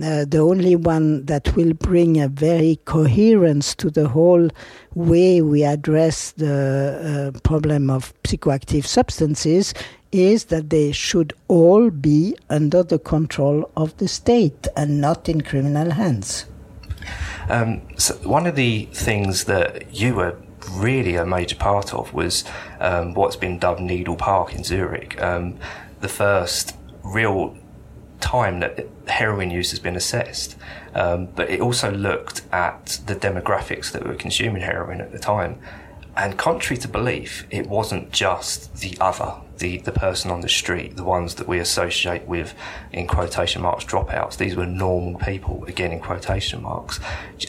uh, 0.00 0.24
the 0.24 0.38
only 0.38 0.76
one 0.76 1.24
that 1.26 1.54
will 1.54 1.74
bring 1.74 2.20
a 2.20 2.28
very 2.28 2.78
coherence 2.84 3.74
to 3.74 3.90
the 3.90 4.08
whole 4.08 4.48
way 4.94 5.42
we 5.42 5.64
address 5.64 6.32
the 6.32 7.32
uh, 7.34 7.38
problem 7.40 7.90
of 7.90 8.14
psychoactive 8.24 8.86
substances 8.86 9.74
is 10.10 10.44
that 10.46 10.70
they 10.70 10.92
should 10.92 11.32
all 11.48 11.90
be 11.90 12.36
under 12.50 12.82
the 12.82 12.98
control 12.98 13.70
of 13.76 13.96
the 13.96 14.08
state 14.08 14.66
and 14.76 15.00
not 15.00 15.28
in 15.28 15.40
criminal 15.40 15.90
hands. 15.90 16.46
Um, 17.48 17.82
so 17.96 18.14
one 18.26 18.46
of 18.46 18.56
the 18.56 18.86
things 18.92 19.44
that 19.44 19.92
you 19.94 20.14
were 20.14 20.36
really 20.70 21.16
a 21.16 21.26
major 21.26 21.56
part 21.56 21.92
of 21.92 22.12
was 22.14 22.44
um, 22.80 23.14
what's 23.14 23.36
been 23.36 23.58
dubbed 23.58 23.80
Needle 23.80 24.16
Park 24.16 24.54
in 24.54 24.64
Zurich, 24.64 25.20
um, 25.20 25.58
the 26.00 26.08
first 26.08 26.76
real 27.02 27.56
time 28.22 28.60
that 28.60 28.86
heroin 29.06 29.50
use 29.50 29.70
has 29.70 29.80
been 29.80 29.96
assessed. 29.96 30.56
Um, 30.94 31.26
but 31.26 31.50
it 31.50 31.60
also 31.60 31.90
looked 31.90 32.42
at 32.52 33.00
the 33.06 33.14
demographics 33.14 33.92
that 33.92 34.06
were 34.06 34.14
consuming 34.14 34.62
heroin 34.62 35.00
at 35.00 35.12
the 35.12 35.18
time. 35.18 35.58
And 36.14 36.38
contrary 36.38 36.78
to 36.78 36.88
belief, 36.88 37.46
it 37.50 37.66
wasn't 37.66 38.12
just 38.12 38.76
the 38.76 38.98
other, 39.00 39.34
the, 39.58 39.78
the 39.78 39.92
person 39.92 40.30
on 40.30 40.42
the 40.42 40.48
street, 40.48 40.96
the 40.96 41.04
ones 41.04 41.36
that 41.36 41.48
we 41.48 41.58
associate 41.58 42.26
with, 42.26 42.54
in 42.92 43.06
quotation 43.06 43.62
marks, 43.62 43.84
dropouts. 43.84 44.36
These 44.36 44.54
were 44.54 44.66
normal 44.66 45.18
people, 45.18 45.64
again, 45.64 45.90
in 45.90 46.00
quotation 46.00 46.62
marks. 46.62 47.00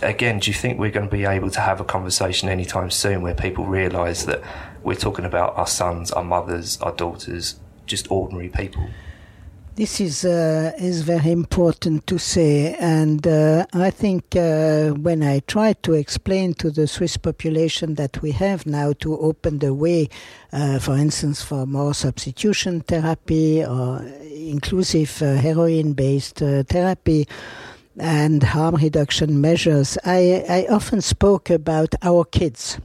Again, 0.02 0.40
do 0.40 0.50
you 0.50 0.56
think 0.56 0.80
we're 0.80 0.92
going 0.92 1.10
to 1.10 1.12
be 1.12 1.26
able 1.26 1.50
to 1.50 1.60
have 1.60 1.82
a 1.82 1.84
conversation 1.84 2.48
anytime 2.48 2.90
soon 2.90 3.22
where 3.22 3.36
people 3.36 3.66
realise 3.66 4.24
that 4.24 4.42
we're 4.82 4.96
talking 4.96 5.26
about 5.26 5.58
our 5.58 5.68
sons, 5.68 6.12
our 6.12 6.24
mothers, 6.24 6.80
our 6.82 6.94
daughters, 6.94 7.60
just 7.86 8.10
ordinary 8.10 8.48
people? 8.48 8.88
This 9.76 10.00
is 10.00 10.24
uh, 10.24 10.72
is 10.78 11.02
very 11.02 11.32
important 11.32 12.06
to 12.06 12.20
say, 12.20 12.76
and 12.76 13.26
uh, 13.26 13.66
I 13.74 13.90
think 13.90 14.36
uh, 14.36 14.92
when 14.92 15.24
I 15.24 15.40
try 15.40 15.74
to 15.82 15.94
explain 15.94 16.54
to 16.56 16.70
the 16.70 16.86
Swiss 16.86 17.18
population 17.18 17.96
that 17.96 18.22
we 18.22 18.34
have 18.34 18.68
now 18.68 18.94
to 19.00 19.18
open 19.18 19.58
the 19.58 19.74
way, 19.74 20.10
uh, 20.52 20.78
for 20.78 20.96
instance, 20.96 21.42
for 21.42 21.66
more 21.66 21.96
substitution 21.96 22.82
therapy 22.82 23.66
or 23.66 24.06
inclusive 24.22 25.20
uh, 25.24 25.38
heroin-based 25.38 26.44
uh, 26.44 26.62
therapy 26.70 27.28
and 27.98 28.44
harm 28.44 28.76
reduction 28.76 29.42
measures, 29.42 29.98
I, 30.06 30.46
I 30.48 30.68
often 30.70 31.02
spoke 31.02 31.50
about 31.50 31.96
our 32.04 32.26
kids 32.26 32.78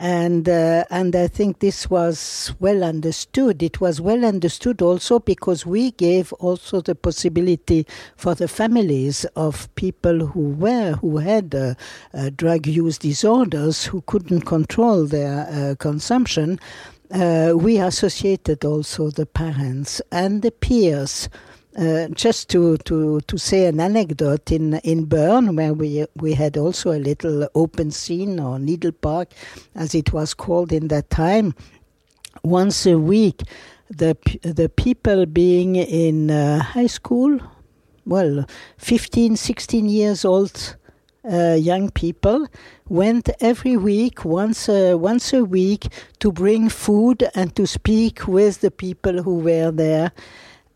and 0.00 0.48
uh, 0.48 0.84
and 0.88 1.14
I 1.14 1.28
think 1.28 1.58
this 1.58 1.90
was 1.90 2.54
well 2.58 2.82
understood. 2.82 3.62
It 3.62 3.82
was 3.82 4.00
well 4.00 4.24
understood 4.24 4.80
also 4.80 5.18
because 5.18 5.66
we 5.66 5.90
gave 5.90 6.32
also 6.34 6.80
the 6.80 6.94
possibility 6.94 7.86
for 8.16 8.34
the 8.34 8.48
families 8.48 9.26
of 9.36 9.72
people 9.74 10.26
who 10.26 10.52
were 10.52 10.92
who 10.92 11.18
had 11.18 11.54
uh, 11.54 11.74
uh, 12.14 12.30
drug 12.34 12.66
use 12.66 12.96
disorders 12.96 13.84
who 13.84 14.00
couldn't 14.02 14.42
control 14.42 15.04
their 15.04 15.46
uh, 15.50 15.74
consumption. 15.74 16.58
Uh, 17.12 17.52
we 17.54 17.76
associated 17.78 18.64
also 18.64 19.10
the 19.10 19.26
parents 19.26 20.00
and 20.10 20.40
the 20.40 20.50
peers 20.50 21.28
uh, 21.76 22.08
just 22.08 22.48
to, 22.50 22.76
to, 22.78 23.20
to 23.22 23.38
say 23.38 23.66
an 23.66 23.80
anecdote 23.80 24.50
in 24.50 24.74
in 24.84 25.04
Bern, 25.04 25.56
where 25.56 25.72
we 25.72 26.06
we 26.16 26.34
had 26.34 26.56
also 26.56 26.92
a 26.92 26.98
little 26.98 27.48
open 27.54 27.90
scene 27.90 28.40
or 28.40 28.58
needle 28.58 28.92
park, 28.92 29.32
as 29.74 29.94
it 29.94 30.12
was 30.12 30.34
called 30.34 30.72
in 30.72 30.88
that 30.88 31.10
time. 31.10 31.54
Once 32.42 32.86
a 32.86 32.98
week, 32.98 33.42
the 33.88 34.16
the 34.42 34.68
people 34.68 35.26
being 35.26 35.76
in 35.76 36.30
uh, 36.30 36.62
high 36.62 36.86
school, 36.88 37.38
well, 38.06 38.44
15, 38.78 39.36
16 39.36 39.88
years 39.88 40.24
old, 40.24 40.76
uh, 41.30 41.54
young 41.54 41.90
people 41.90 42.46
went 42.88 43.28
every 43.40 43.76
week, 43.76 44.24
once 44.24 44.68
a, 44.68 44.94
once 44.96 45.32
a 45.32 45.44
week, 45.44 45.88
to 46.18 46.32
bring 46.32 46.68
food 46.68 47.28
and 47.34 47.54
to 47.56 47.66
speak 47.66 48.26
with 48.26 48.60
the 48.60 48.70
people 48.70 49.22
who 49.22 49.36
were 49.38 49.70
there. 49.70 50.12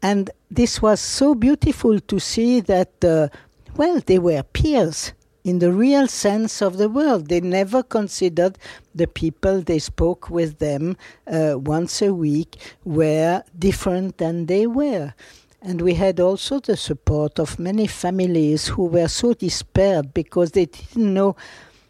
And 0.05 0.31
this 0.51 0.83
was 0.83 1.01
so 1.01 1.35
beautiful 1.35 1.99
to 1.99 2.19
see 2.21 2.61
that, 2.61 3.03
uh, 3.03 3.29
well, 3.75 4.01
they 4.05 4.19
were 4.19 4.43
peers 4.43 5.15
in 5.45 5.61
the 5.61 5.73
real 5.73 6.09
sense 6.09 6.61
of 6.61 6.77
the 6.77 6.91
word. 6.91 7.29
They 7.29 7.41
never 7.41 7.83
considered 7.83 8.59
the 8.95 9.07
people 9.07 9.63
they 9.63 9.79
spoke 9.79 10.29
with 10.29 10.59
them 10.59 10.99
uh, 11.27 11.55
once 11.57 12.03
a 12.03 12.13
week 12.13 12.59
were 12.85 13.45
different 13.59 14.19
than 14.19 14.45
they 14.45 14.67
were. 14.67 15.15
And 15.63 15.81
we 15.81 15.95
had 15.95 16.21
also 16.21 16.61
the 16.61 16.77
support 16.77 17.41
of 17.41 17.59
many 17.59 17.87
families 17.87 18.69
who 18.69 18.85
were 18.85 19.09
so 19.09 19.33
despaired 19.33 20.13
because 20.13 20.51
they 20.51 20.67
didn't 20.67 21.15
know 21.15 21.35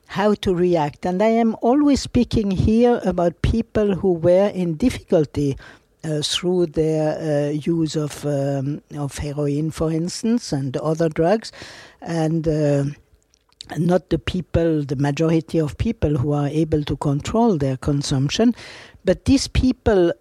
how 0.07 0.35
to 0.35 0.55
react. 0.55 1.05
And 1.05 1.21
I 1.21 1.31
am 1.31 1.57
always 1.63 2.03
speaking 2.03 2.53
here 2.53 3.01
about 3.05 3.43
people 3.43 3.97
who 3.97 4.13
were 4.13 4.53
in 4.55 4.77
difficulty 4.77 5.57
uh, 6.05 6.23
through 6.23 6.67
their 6.67 7.49
uh, 7.49 7.51
use 7.51 7.97
of 7.97 8.25
um, 8.27 8.83
of 8.97 9.19
heroin, 9.19 9.71
for 9.71 9.91
instance, 9.91 10.53
and 10.53 10.77
other 10.77 11.09
drugs, 11.09 11.53
and. 12.01 12.47
Uh, 12.49 12.85
not 13.79 14.11
the 14.11 14.19
people, 14.19 14.85
the 14.85 14.97
majority 14.97 15.59
of 15.59 15.79
people 15.79 16.19
who 16.19 16.33
are 16.33 16.49
able 16.49 16.85
to 16.85 16.99
control 16.99 17.57
their 17.57 17.79
consumption, 17.79 18.55
but 19.07 19.25
these 19.25 19.49
people 19.49 20.13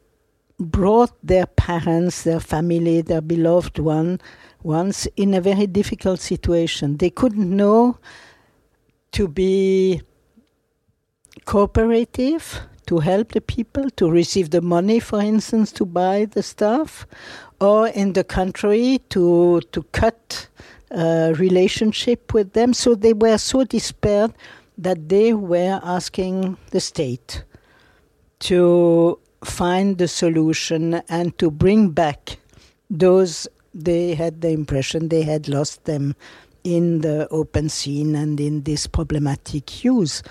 brought 0.58 1.12
their 1.22 1.46
parents, 1.46 2.24
their 2.24 2.40
family, 2.40 3.02
their 3.02 3.20
beloved 3.20 3.80
one, 3.80 4.22
ones 4.63 5.08
in 5.18 5.34
a 5.34 5.42
very 5.42 5.68
difficult 5.68 6.20
situation. 6.20 6.98
They 6.98 7.10
couldn't 7.10 7.50
know 7.50 7.98
to 9.12 9.28
be 9.28 10.02
cooperative, 11.46 12.62
to 12.88 13.00
help 13.00 13.32
the 13.32 13.42
people, 13.42 13.90
to 13.92 14.10
receive 14.10 14.50
the 14.50 14.62
money, 14.62 15.00
for 15.00 15.22
instance, 15.22 15.72
to 15.74 15.86
buy 15.86 16.25
the 16.25 16.44
stuff, 16.44 17.06
or 17.60 17.88
in 17.88 18.13
the 18.13 18.24
country 18.24 19.02
to 19.10 19.62
to 19.72 19.84
cut 19.92 20.48
uh, 20.92 21.34
relationship 21.38 22.34
with 22.34 22.54
them. 22.54 22.74
So 22.74 22.96
they 22.96 23.13
were 23.13 23.38
so 23.38 23.63
despaired 23.63 24.34
that 24.78 25.10
they 25.10 25.34
were 25.34 25.80
asking 25.84 26.58
the 26.72 26.80
state 26.80 27.44
to 28.40 29.20
find 29.44 29.98
the 29.98 30.08
solution 30.08 30.96
and 31.10 31.38
to 31.38 31.52
bring 31.52 31.90
back 31.90 32.38
those 32.90 33.48
they 33.74 34.13
had 34.13 34.42
the 34.42 34.50
impression 34.50 35.10
they 35.10 35.24
had 35.24 35.48
lost 35.48 35.86
them 35.86 36.16
in 36.63 37.02
the 37.02 37.28
open 37.30 37.70
scene 37.70 38.16
and 38.16 38.40
in 38.40 38.63
this 38.63 38.88
problematic 38.88 39.84
use. 39.84 40.24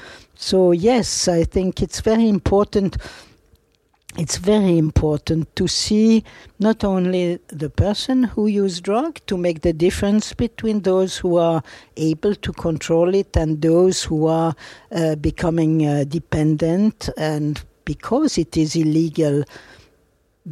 So, 0.42 0.72
yes, 0.72 1.28
I 1.28 1.44
think 1.44 1.80
it's 1.82 2.00
very 2.00 2.28
important. 2.28 2.96
It's 4.18 4.38
very 4.38 4.76
important 4.76 5.54
to 5.54 5.68
see 5.68 6.24
not 6.58 6.82
only 6.82 7.38
the 7.46 7.70
person 7.70 8.24
who 8.24 8.48
uses 8.48 8.80
drug 8.80 9.20
to 9.26 9.36
make 9.36 9.60
the 9.60 9.72
difference 9.72 10.32
between 10.32 10.80
those 10.80 11.16
who 11.16 11.36
are 11.36 11.62
able 11.96 12.34
to 12.34 12.52
control 12.54 13.14
it 13.14 13.36
and 13.36 13.62
those 13.62 14.02
who 14.02 14.26
are 14.26 14.56
uh, 14.90 15.14
becoming 15.14 15.86
uh, 15.86 16.04
dependent 16.08 17.08
and 17.16 17.62
because 17.84 18.36
it 18.36 18.56
is 18.56 18.74
illegal 18.74 19.44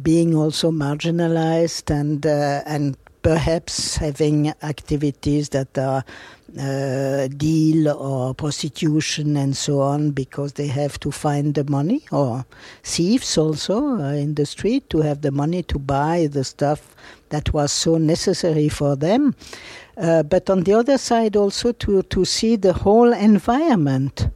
being 0.01 0.33
also 0.33 0.71
marginalized 0.71 1.91
and 1.91 2.25
uh, 2.25 2.63
and 2.65 2.95
perhaps 3.21 3.97
having 3.97 4.49
activities 4.63 5.49
that 5.49 5.77
are 5.77 6.03
uh, 6.59 7.27
deal 7.27 7.89
or 7.89 8.33
prostitution 8.33 9.37
and 9.37 9.55
so 9.55 9.79
on 9.79 10.11
because 10.11 10.53
they 10.53 10.67
have 10.67 10.99
to 10.99 11.11
find 11.11 11.53
the 11.55 11.63
money 11.63 12.03
or 12.11 12.45
thieves 12.83 13.37
also 13.37 13.99
uh, 13.99 14.11
in 14.13 14.35
the 14.35 14.45
street 14.45 14.89
to 14.89 14.99
have 14.99 15.21
the 15.21 15.31
money 15.31 15.63
to 15.63 15.79
buy 15.79 16.27
the 16.31 16.43
stuff 16.43 16.95
that 17.29 17.53
was 17.53 17.71
so 17.71 17.97
necessary 17.97 18.67
for 18.67 18.95
them. 18.95 19.33
Uh, 19.97 20.23
but 20.23 20.49
on 20.49 20.63
the 20.63 20.73
other 20.73 20.97
side 20.97 21.35
also 21.35 21.71
to 21.71 22.01
to 22.03 22.25
see 22.25 22.55
the 22.55 22.73
whole 22.73 23.13
environment 23.13 24.27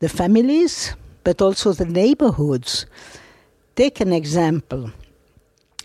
the 0.00 0.08
families 0.08 0.94
but 1.24 1.42
also 1.42 1.72
the 1.72 1.84
neighborhoods. 1.84 2.86
Take 3.76 4.00
an 4.00 4.12
example 4.12 4.90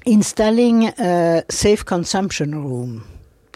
installing 0.06 0.88
a 0.88 1.44
safe 1.50 1.86
consumption 1.86 2.63
room 2.63 3.08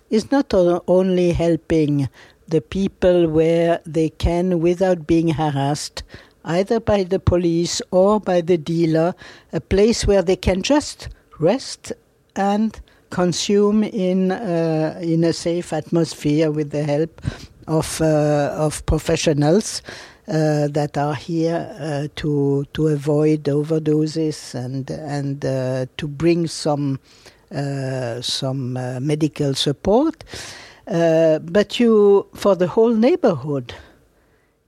is 0.09 0.31
not 0.31 0.53
only 0.53 1.31
helping 1.31 2.07
the 2.47 2.61
people 2.61 3.27
where 3.27 3.81
they 3.85 4.09
can 4.09 4.59
without 4.61 5.05
being 5.05 5.27
harassed 5.29 6.03
either 6.45 6.79
by 6.79 7.03
the 7.03 7.19
police 7.19 7.81
or 7.91 8.19
by 8.19 8.39
the 8.39 8.57
dealer 8.57 9.13
a 9.51 9.59
place 9.59 10.07
where 10.07 10.21
they 10.21 10.35
can 10.35 10.61
just 10.61 11.09
rest 11.39 11.91
and 12.37 12.79
consume 13.09 13.83
in 13.83 14.31
uh, 14.31 14.97
in 15.01 15.23
a 15.23 15.33
safe 15.33 15.73
atmosphere 15.73 16.51
with 16.51 16.71
the 16.71 16.83
help 16.83 17.21
of 17.67 17.99
uh, 18.01 18.53
of 18.57 18.85
professionals 18.85 19.81
uh, 20.27 20.67
that 20.67 20.97
are 20.97 21.15
here 21.15 21.75
uh, 21.79 22.07
to 22.15 22.65
to 22.73 22.87
avoid 22.87 23.43
overdoses 23.45 24.53
and 24.55 24.89
and 24.91 25.45
uh, 25.45 25.85
to 25.97 26.07
bring 26.07 26.47
some 26.47 26.99
uh, 27.51 28.21
some 28.21 28.75
uh, 28.75 28.99
medical 28.99 29.53
support. 29.53 30.23
Uh, 30.85 31.39
but 31.39 31.79
you, 31.79 32.27
for 32.33 32.55
the 32.55 32.67
whole 32.67 32.93
neighborhood, 32.93 33.73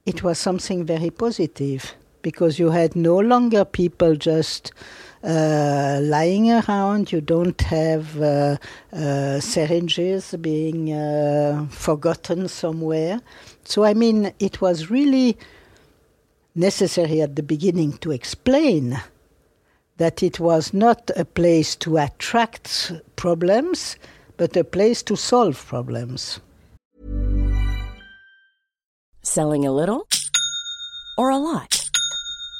it 0.05 0.23
was 0.23 0.37
something 0.37 0.85
very 0.85 1.09
positive 1.09 1.93
because 2.21 2.59
you 2.59 2.69
had 2.69 2.95
no 2.95 3.17
longer 3.17 3.63
people 3.63 4.15
just 4.15 4.71
uh, 5.23 5.99
lying 6.01 6.51
around. 6.51 7.11
You 7.11 7.21
don't 7.21 7.61
have 7.61 8.21
uh, 8.21 8.57
uh, 8.93 9.39
syringes 9.39 10.35
being 10.39 10.87
forgotten 11.69 12.47
somewhere. 12.47 13.19
So, 13.69 13.83
I 13.83 13.93
mean, 13.93 14.33
it 14.39 14.61
was 14.61 14.89
really 14.89 15.37
necessary 16.55 17.21
at 17.21 17.35
the 17.35 17.43
beginning 17.43 17.99
to 17.99 18.09
explain 18.09 18.99
that 19.97 20.23
it 20.23 20.39
was 20.39 20.73
not 20.73 21.11
a 21.15 21.23
place 21.23 21.75
to 21.75 21.97
attract 21.97 22.91
problems, 23.15 23.95
but 24.37 24.57
a 24.57 24.63
place 24.63 25.03
to 25.03 25.15
solve 25.15 25.63
problems. 25.67 26.39
Selling 29.21 29.67
a 29.67 29.71
little 29.71 30.07
or 31.15 31.29
a 31.29 31.37
lot? 31.37 31.78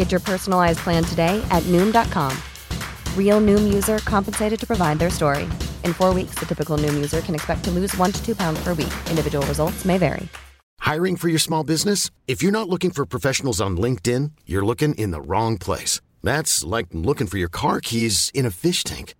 Get 0.00 0.10
your 0.10 0.20
personalized 0.22 0.78
plan 0.78 1.04
today 1.04 1.44
at 1.50 1.62
Noom.com. 1.64 2.34
Real 3.18 3.38
Noom 3.38 3.70
user 3.70 3.98
compensated 3.98 4.58
to 4.60 4.66
provide 4.66 4.98
their 4.98 5.10
story. 5.10 5.42
In 5.84 5.92
four 5.92 6.14
weeks, 6.14 6.36
the 6.38 6.46
typical 6.46 6.78
Noom 6.78 6.94
user 6.94 7.20
can 7.20 7.34
expect 7.34 7.64
to 7.64 7.70
lose 7.70 7.94
one 7.98 8.10
to 8.10 8.24
two 8.24 8.34
pounds 8.34 8.64
per 8.64 8.72
week. 8.72 8.94
Individual 9.10 9.44
results 9.44 9.84
may 9.84 9.98
vary. 9.98 10.26
Hiring 10.78 11.16
for 11.16 11.28
your 11.28 11.38
small 11.38 11.64
business? 11.64 12.10
If 12.26 12.42
you're 12.42 12.50
not 12.50 12.70
looking 12.70 12.90
for 12.90 13.04
professionals 13.04 13.60
on 13.60 13.76
LinkedIn, 13.76 14.30
you're 14.46 14.64
looking 14.64 14.94
in 14.94 15.10
the 15.10 15.20
wrong 15.20 15.58
place. 15.58 16.00
That's 16.22 16.64
like 16.64 16.86
looking 16.94 17.26
for 17.26 17.36
your 17.36 17.50
car 17.50 17.82
keys 17.82 18.30
in 18.32 18.46
a 18.46 18.50
fish 18.50 18.84
tank. 18.84 19.14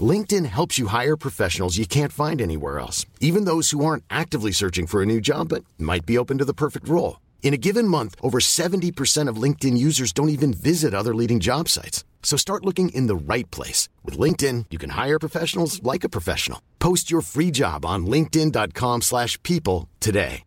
LinkedIn 0.00 0.46
helps 0.46 0.78
you 0.78 0.86
hire 0.86 1.18
professionals 1.18 1.76
you 1.76 1.86
can't 1.86 2.10
find 2.10 2.40
anywhere 2.40 2.78
else, 2.78 3.04
even 3.20 3.44
those 3.44 3.68
who 3.68 3.84
aren't 3.84 4.04
actively 4.08 4.52
searching 4.52 4.86
for 4.86 5.02
a 5.02 5.06
new 5.06 5.20
job 5.20 5.50
but 5.50 5.62
might 5.76 6.06
be 6.06 6.16
open 6.16 6.38
to 6.38 6.46
the 6.46 6.54
perfect 6.54 6.88
role. 6.88 7.18
In 7.44 7.52
a 7.52 7.58
given 7.58 7.86
month, 7.86 8.16
over 8.22 8.40
70% 8.40 9.28
of 9.28 9.36
LinkedIn 9.36 9.76
users 9.76 10.12
don't 10.12 10.30
even 10.30 10.54
visit 10.54 10.94
other 10.94 11.14
leading 11.14 11.40
job 11.40 11.68
sites. 11.68 12.02
So 12.22 12.38
start 12.38 12.64
looking 12.64 12.88
in 12.88 13.06
the 13.06 13.14
right 13.14 13.48
place. 13.50 13.90
With 14.02 14.18
LinkedIn, 14.18 14.64
you 14.70 14.78
can 14.78 14.90
hire 14.90 15.18
professionals 15.18 15.82
like 15.82 16.04
a 16.04 16.08
professional. 16.08 16.60
Post 16.78 17.10
your 17.10 17.20
free 17.20 17.50
job 17.52 17.84
on 17.84 18.06
linkedin.com 18.06 19.02
slash 19.02 19.40
people 19.42 19.90
today. 20.00 20.42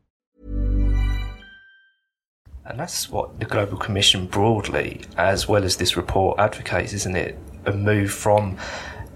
And 2.65 2.79
that's 2.79 3.09
what 3.09 3.39
the 3.39 3.45
Global 3.45 3.77
Commission 3.77 4.25
broadly, 4.25 5.01
as 5.15 5.47
well 5.47 5.63
as 5.63 5.77
this 5.77 5.95
report, 5.95 6.39
advocates, 6.39 6.93
isn't 6.93 7.15
it? 7.15 7.37
A 7.65 7.71
move 7.71 8.11
from 8.11 8.57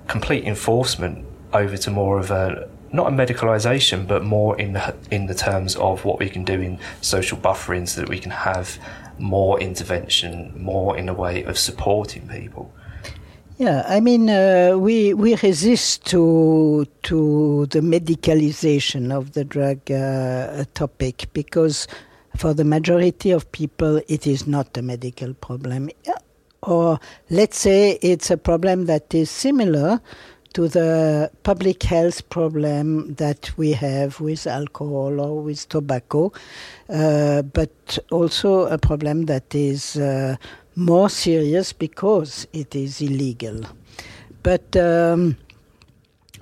complete 0.07 0.45
enforcement 0.45 1.25
over 1.51 1.75
to 1.77 1.89
more 1.89 2.19
of 2.19 2.31
a 2.31 2.69
not 2.93 3.07
a 3.07 3.15
medicalisation, 3.15 4.07
but 4.07 4.23
more 4.23 4.59
in 4.59 4.73
the, 4.73 4.95
in 5.09 5.27
the 5.27 5.35
terms 5.35 5.75
of 5.75 6.03
what 6.05 6.19
we 6.19 6.29
can 6.29 6.43
do 6.43 6.59
in 6.61 6.79
social 7.01 7.37
buffering, 7.37 7.87
so 7.87 8.01
that 8.01 8.09
we 8.09 8.19
can 8.19 8.31
have 8.31 8.77
more 9.17 9.59
intervention, 9.59 10.51
more 10.61 10.97
in 10.97 11.07
a 11.07 11.13
way 11.13 11.43
of 11.43 11.57
supporting 11.57 12.27
people. 12.27 12.73
Yeah, 13.57 13.85
I 13.87 13.99
mean, 13.99 14.27
uh, 14.27 14.75
we 14.75 15.13
we 15.13 15.35
resist 15.35 16.05
to 16.07 16.87
to 17.03 17.67
the 17.67 17.81
medicalization 17.81 19.15
of 19.15 19.33
the 19.33 19.43
drug 19.43 19.91
uh, 19.91 20.63
topic 20.73 21.27
because 21.31 21.87
for 22.37 22.55
the 22.55 22.63
majority 22.63 23.29
of 23.29 23.51
people, 23.51 24.01
it 24.07 24.25
is 24.25 24.47
not 24.47 24.75
a 24.77 24.81
medical 24.81 25.35
problem, 25.35 25.91
or 26.63 26.99
let's 27.29 27.59
say 27.59 27.99
it's 28.01 28.31
a 28.31 28.37
problem 28.37 28.85
that 28.87 29.13
is 29.13 29.29
similar 29.29 30.01
to 30.53 30.67
the 30.67 31.31
public 31.43 31.83
health 31.83 32.29
problem 32.29 33.13
that 33.15 33.51
we 33.57 33.71
have 33.71 34.19
with 34.19 34.47
alcohol 34.47 35.19
or 35.19 35.41
with 35.41 35.67
tobacco, 35.69 36.31
uh, 36.89 37.41
but 37.41 37.99
also 38.11 38.65
a 38.65 38.77
problem 38.77 39.25
that 39.25 39.55
is 39.55 39.95
uh, 39.97 40.35
more 40.75 41.09
serious 41.09 41.73
because 41.73 42.47
it 42.53 42.75
is 42.75 43.01
illegal. 43.01 43.61
But 44.43 44.75
um, 44.75 45.37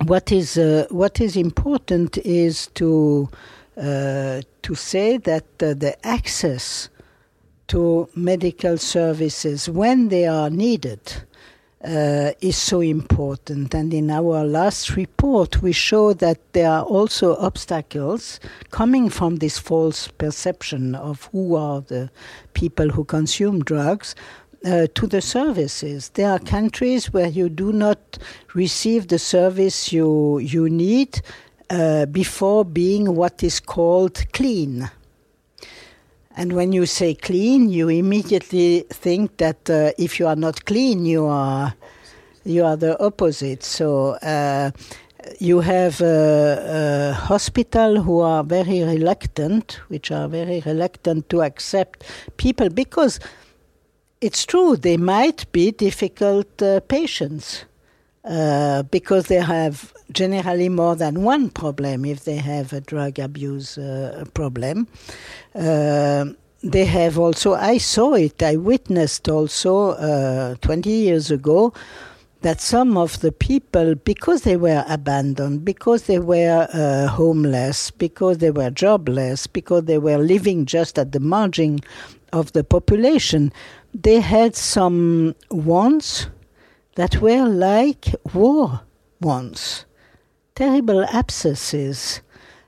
what 0.06 0.32
is 0.32 0.58
uh, 0.58 0.88
what 0.90 1.20
is 1.20 1.36
important 1.36 2.18
is 2.20 2.68
to 2.76 3.30
uh, 3.78 4.42
to 4.62 4.76
say 4.76 5.18
that 5.18 5.60
the 5.60 5.96
access 6.04 6.90
to 7.68 8.10
medical 8.16 8.78
services 8.78 9.70
when 9.70 10.10
they 10.10 10.26
are 10.26 10.50
needed 10.50 11.00
uh, 11.84 12.32
is 12.42 12.58
so 12.58 12.82
important. 12.82 13.74
And 13.74 13.94
in 13.94 14.10
our 14.10 14.44
last 14.44 14.96
report, 14.96 15.62
we 15.62 15.72
show 15.72 16.14
that 16.14 16.54
there 16.54 16.70
are 16.70 16.84
also 16.84 17.36
obstacles 17.38 18.40
coming 18.72 19.10
from 19.10 19.38
this 19.38 19.58
false 19.58 20.08
perception 20.08 20.96
of 20.96 21.30
who 21.32 21.56
are 21.56 21.82
the 21.82 22.10
people 22.54 22.90
who 22.90 23.04
consume 23.04 23.64
drugs. 23.64 24.16
Uh, 24.66 24.88
to 24.94 25.08
the 25.08 25.22
services. 25.22 26.10
There 26.16 26.30
are 26.30 26.38
countries 26.38 27.14
where 27.14 27.30
you 27.30 27.48
do 27.48 27.72
not 27.72 28.18
receive 28.54 29.08
the 29.08 29.18
service 29.18 29.94
you 29.94 30.40
you 30.40 30.70
need 30.70 31.22
uh, 31.70 32.08
before 32.08 32.66
being 32.66 33.16
what 33.16 33.42
is 33.42 33.62
called 33.62 34.26
clean. 34.34 34.92
And 36.40 36.54
when 36.54 36.72
you 36.72 36.86
say 36.86 37.16
clean, 37.16 37.68
you 37.68 37.90
immediately 37.90 38.86
think 38.90 39.36
that 39.40 39.70
uh, 39.70 39.92
if 39.98 40.22
you 40.22 40.26
are 40.26 40.38
not 40.38 40.64
clean, 40.64 41.06
you 41.06 41.26
are 41.26 41.74
you 42.46 42.64
are 42.64 42.78
the 42.78 42.98
opposite. 43.04 43.62
So 43.62 44.12
uh, 44.24 44.72
you 45.42 45.60
have 45.60 46.00
a, 46.00 47.12
a, 47.12 47.14
hospital 47.14 48.02
who 48.02 48.22
are 48.22 48.46
very 48.46 48.82
reluctant, 48.84 49.82
which 49.90 50.12
are 50.12 50.30
very 50.30 50.64
reluctant 50.66 51.28
to 51.28 51.42
accept 51.42 52.06
people 52.38 52.70
because 52.70 53.20
it's 54.22 54.46
true 54.46 54.78
they 54.78 54.96
might 54.96 55.52
be 55.52 55.72
difficult 55.72 56.62
uh, 56.62 56.80
patients. 56.80 57.66
Uh, 58.30 58.84
because 58.84 59.26
they 59.26 59.42
have 59.42 59.92
generally 60.12 60.70
more 60.70 60.96
than 60.96 61.24
one 61.24 61.50
problem 61.50 62.06
if 62.06 62.26
they 62.26 62.36
have 62.36 62.72
a 62.74 62.80
drug 62.80 63.18
abuse 63.18 63.76
uh, 63.80 64.24
problem. 64.36 64.88
Uh, 65.56 66.26
they 66.62 66.86
have 66.86 67.18
also, 67.18 67.56
I 67.56 67.80
saw 67.80 68.14
it, 68.14 68.44
I 68.44 68.56
witnessed 68.56 69.28
also 69.28 69.94
uh, 69.94 70.54
20 70.62 70.92
years 70.92 71.32
ago 71.32 71.74
that 72.42 72.62
some 72.62 72.98
of 72.98 73.20
the 73.22 73.32
people, 73.32 73.96
because 73.96 74.44
they 74.44 74.58
were 74.58 74.86
abandoned, 74.88 75.66
because 75.66 76.04
they 76.04 76.20
were 76.20 76.68
uh, 76.72 77.08
homeless, 77.08 77.90
because 77.90 78.38
they 78.38 78.52
were 78.52 78.70
jobless, 78.70 79.48
because 79.48 79.86
they 79.86 79.98
were 79.98 80.20
living 80.20 80.68
just 80.68 81.00
at 81.00 81.14
the 81.14 81.20
margin 81.20 81.80
of 82.32 82.52
the 82.52 82.64
population, 82.64 83.52
they 83.92 84.20
had 84.20 84.56
some 84.56 85.34
wants 85.50 86.28
that 87.00 87.22
were 87.22 87.48
like 87.48 88.14
war 88.34 88.82
once 89.22 89.86
terrible 90.54 91.06
abscesses. 91.06 92.20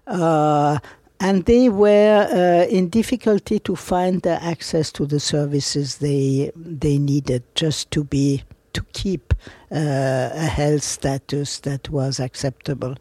Uh, 0.08 0.80
and 1.20 1.44
they 1.44 1.68
were 1.68 2.26
uh, 2.32 2.66
in 2.70 2.88
difficulty 2.88 3.60
to 3.60 3.76
find 3.76 4.22
the 4.22 4.42
access 4.42 4.90
to 4.90 5.06
the 5.06 5.20
services 5.20 5.98
they 5.98 6.50
they 6.56 6.98
needed 6.98 7.44
just 7.56 7.92
to 7.92 8.06
be 8.06 8.42
to 8.72 8.82
keep 8.94 9.34
uh, 9.70 10.30
a 10.34 10.48
health 10.60 10.84
status 10.84 11.60
that 11.60 11.90
was 11.90 12.22
acceptable. 12.22 12.96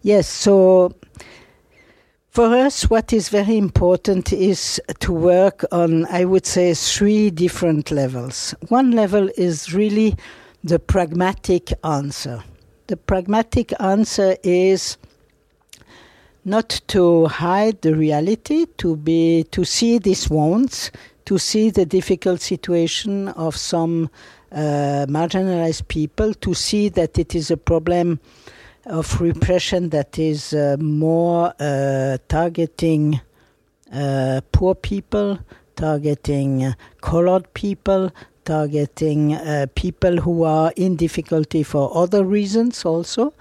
Yes, 0.00 0.26
so 0.26 0.94
for 2.30 2.54
us, 2.54 2.88
what 2.88 3.12
is 3.12 3.28
very 3.28 3.58
important 3.58 4.32
is 4.32 4.80
to 5.00 5.12
work 5.12 5.62
on, 5.70 6.06
I 6.06 6.24
would 6.24 6.46
say, 6.46 6.72
three 6.72 7.28
different 7.28 7.90
levels. 7.90 8.54
One 8.68 8.92
level 8.92 9.28
is 9.36 9.74
really 9.74 10.16
the 10.64 10.78
pragmatic 10.78 11.74
answer. 11.84 12.42
The 12.86 12.96
pragmatic 12.96 13.74
answer 13.80 14.36
is 14.42 14.96
not 16.46 16.80
to 16.88 17.26
hide 17.26 17.82
the 17.82 17.94
reality, 17.94 18.66
to 18.78 18.96
be 18.96 19.44
to 19.50 19.64
see 19.64 19.98
these 19.98 20.30
wants, 20.30 20.90
to 21.26 21.38
see 21.38 21.68
the 21.68 21.84
difficult 21.84 22.40
situation 22.40 23.28
of 23.28 23.56
some 23.56 24.08
uh, 24.52 25.04
marginalized 25.06 25.86
people, 25.88 26.32
to 26.34 26.54
see 26.54 26.88
that 26.88 27.18
it 27.18 27.34
is 27.34 27.50
a 27.50 27.58
problem 27.58 28.18
of 28.86 29.20
repression 29.20 29.90
that 29.90 30.18
is 30.18 30.54
uh, 30.54 30.76
more 30.78 31.52
uh, 31.60 32.16
targeting 32.28 33.20
uh, 33.92 34.40
poor 34.52 34.74
people, 34.74 35.38
targeting 35.76 36.74
colored 37.02 37.52
people, 37.52 38.10
targeting 38.44 39.34
uh, 39.34 39.66
people 39.74 40.18
who 40.18 40.42
are 40.44 40.72
in 40.76 40.96
difficulty 40.96 41.62
for 41.62 41.96
other 41.96 42.24
reasons 42.24 42.84
also. 42.84 43.32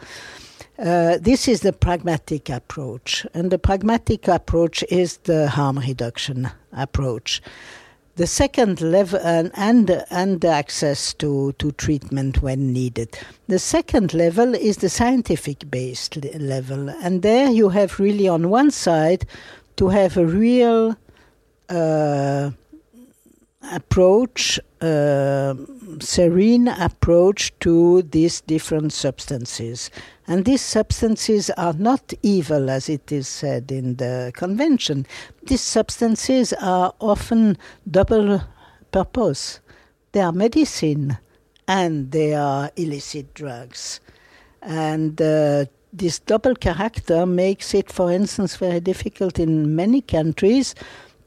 Uh, 0.79 1.17
this 1.21 1.47
is 1.47 1.61
the 1.61 1.71
pragmatic 1.71 2.49
approach, 2.49 3.25
and 3.33 3.51
the 3.51 3.59
pragmatic 3.59 4.27
approach 4.27 4.83
is 4.89 5.17
the 5.17 5.47
harm 5.49 5.77
reduction 5.77 6.49
approach. 6.71 7.41
The 8.15 8.27
second 8.27 8.81
level 8.81 9.19
and 9.23 9.51
and, 9.55 10.03
and 10.09 10.43
access 10.45 11.13
to, 11.15 11.53
to 11.53 11.71
treatment 11.73 12.41
when 12.41 12.73
needed. 12.73 13.17
The 13.47 13.59
second 13.59 14.13
level 14.13 14.55
is 14.55 14.77
the 14.77 14.89
scientific 14.89 15.69
based 15.69 16.17
level, 16.35 16.89
and 16.89 17.21
there 17.21 17.49
you 17.49 17.69
have 17.69 17.99
really 17.99 18.27
on 18.27 18.49
one 18.49 18.71
side 18.71 19.25
to 19.77 19.89
have 19.89 20.17
a 20.17 20.25
real 20.25 20.95
uh, 21.69 22.51
approach, 23.71 24.59
uh, 24.81 25.55
serene 25.99 26.67
approach 26.67 27.53
to 27.59 28.01
these 28.03 28.41
different 28.41 28.93
substances. 28.93 29.89
And 30.27 30.45
these 30.45 30.61
substances 30.61 31.49
are 31.51 31.73
not 31.73 32.13
evil, 32.21 32.69
as 32.69 32.89
it 32.89 33.11
is 33.11 33.27
said 33.27 33.71
in 33.71 33.95
the 33.95 34.31
convention. 34.35 35.05
These 35.43 35.61
substances 35.61 36.53
are 36.61 36.93
often 36.99 37.57
double 37.89 38.41
purpose. 38.91 39.59
They 40.11 40.21
are 40.21 40.31
medicine 40.31 41.17
and 41.67 42.11
they 42.11 42.33
are 42.33 42.71
illicit 42.75 43.33
drugs. 43.33 43.99
And 44.61 45.21
uh, 45.21 45.65
this 45.91 46.19
double 46.19 46.55
character 46.55 47.25
makes 47.25 47.73
it, 47.73 47.91
for 47.91 48.11
instance, 48.11 48.55
very 48.55 48.79
difficult 48.79 49.39
in 49.39 49.75
many 49.75 50.01
countries 50.01 50.75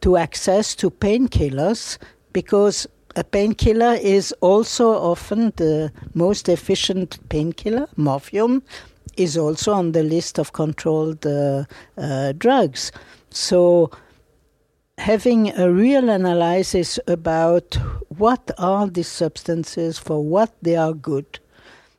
to 0.01 0.17
access 0.17 0.75
to 0.77 0.91
painkillers 0.91 1.99
because 2.37 2.87
a 3.15 3.25
painkiller 3.25 3.95
is 3.95 4.31
also 4.43 4.89
often 4.91 5.55
the 5.57 5.91
most 6.13 6.51
efficient 6.51 7.19
painkiller. 7.31 7.87
Morphium 7.97 8.61
is 9.17 9.39
also 9.39 9.73
on 9.73 9.93
the 9.93 10.03
list 10.03 10.39
of 10.39 10.53
controlled 10.53 11.25
uh, 11.27 11.65
uh, 11.97 12.33
drugs. 12.33 12.93
So, 13.31 13.91
having 14.99 15.51
a 15.59 15.73
real 15.73 16.11
analysis 16.11 17.01
about 17.07 17.79
what 18.19 18.51
are 18.59 18.87
these 18.87 19.09
substances, 19.09 19.99
for 19.99 20.23
what 20.23 20.53
they 20.61 20.77
are 20.77 20.93
good, 20.93 21.39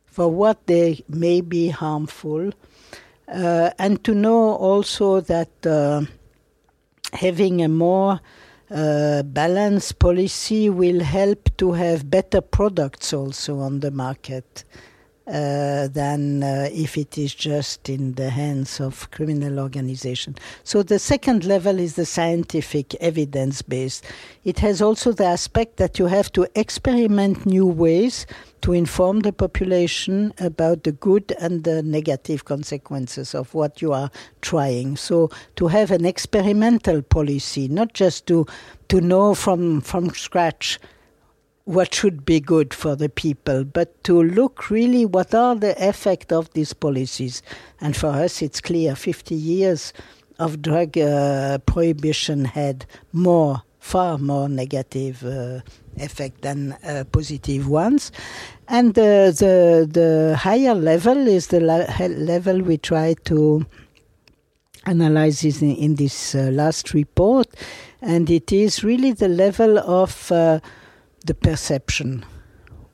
for 0.06 0.28
what 0.30 0.68
they 0.68 1.04
may 1.10 1.42
be 1.42 1.70
harmful, 1.70 2.52
uh, 3.28 3.72
and 3.80 4.04
to 4.04 4.14
know 4.14 4.54
also 4.70 5.20
that 5.20 5.66
uh, 5.66 6.02
having 7.14 7.64
a 7.64 7.68
more 7.68 8.20
uh, 8.70 9.24
balanced 9.24 10.00
policy 10.00 10.70
will 10.70 11.00
help 11.00 11.50
to 11.58 11.74
have 11.74 12.10
better 12.10 12.42
products 12.42 13.14
also 13.14 13.60
on 13.60 13.80
the 13.80 13.92
market 13.92 14.64
uh, 15.28 15.88
than 15.90 16.42
uh, 16.42 16.70
if 16.72 16.98
it 16.98 17.18
is 17.18 17.36
just 17.36 17.90
in 17.90 18.14
the 18.14 18.30
hands 18.30 18.80
of 18.80 19.12
criminal 19.12 19.60
organization. 19.60 20.36
So 20.64 20.84
the 20.84 21.00
second 21.00 21.44
level 21.44 21.80
is 21.80 21.96
the 21.96 22.06
scientific 22.06 22.96
evidence 22.96 23.62
based. 23.62 24.06
It 24.46 24.60
has 24.60 24.82
also 24.82 25.12
the 25.12 25.26
aspect 25.26 25.78
that 25.78 26.00
you 26.00 26.06
have 26.06 26.32
to 26.34 26.48
experiment 26.56 27.46
new 27.46 27.66
ways 27.66 28.26
to 28.62 28.74
inform 28.74 29.20
the 29.20 29.34
population 29.34 30.34
about 30.40 30.84
the 30.84 30.94
good 30.94 31.34
and 31.40 31.64
the 31.64 31.84
negative 31.84 32.46
consequences 32.46 33.36
of 33.36 33.54
what 33.54 33.82
you 33.82 33.94
are 33.94 34.10
trying. 34.42 34.96
So 34.96 35.30
to 35.58 35.68
have 35.68 35.92
an 35.92 36.06
experimental 36.06 37.02
policy, 37.02 37.68
not 37.68 37.94
just 37.94 38.26
to 38.28 38.46
to 38.88 39.02
know 39.02 39.36
from 39.36 39.82
from 39.82 40.10
scratch 40.12 40.80
what 41.68 41.94
should 41.94 42.24
be 42.24 42.40
good 42.40 42.74
for 42.74 42.96
the 42.96 43.10
people, 43.10 43.66
but 43.66 44.02
to 44.06 44.24
look 44.24 44.70
really 44.70 45.06
what 45.06 45.36
are 45.36 45.54
the 45.54 45.76
effect 45.86 46.32
of 46.32 46.50
these 46.54 46.72
policies. 46.72 47.44
And 47.82 47.94
for 47.94 48.08
us, 48.08 48.42
it's 48.42 48.62
clear 48.62 48.96
50 48.96 49.36
years 49.36 49.92
of 50.40 50.62
drug 50.62 50.98
uh, 50.98 51.58
prohibition 51.66 52.46
had 52.46 52.86
more, 53.12 53.64
far 53.80 54.18
more 54.18 54.48
negative 54.48 55.26
uh, 55.26 55.60
effect 55.98 56.42
than 56.44 56.72
uh, 56.86 57.04
positive 57.12 57.68
ones. 57.68 58.14
And 58.70 58.94
the, 58.94 59.36
the, 59.38 59.90
the 59.92 60.38
higher 60.38 60.74
level 60.74 61.28
is 61.28 61.48
the 61.48 61.60
level 61.60 62.62
we 62.62 62.78
try 62.78 63.16
to 63.26 63.66
analyze 64.86 65.44
in, 65.44 65.76
in 65.76 65.96
this 65.96 66.34
uh, 66.34 66.50
last 66.54 66.94
report. 66.94 67.48
And 68.02 68.30
it 68.30 68.54
is 68.54 68.86
really 68.86 69.12
the 69.12 69.28
level 69.28 69.80
of 69.80 70.32
uh, 70.32 70.62
the 71.28 71.36
perception. 71.36 72.26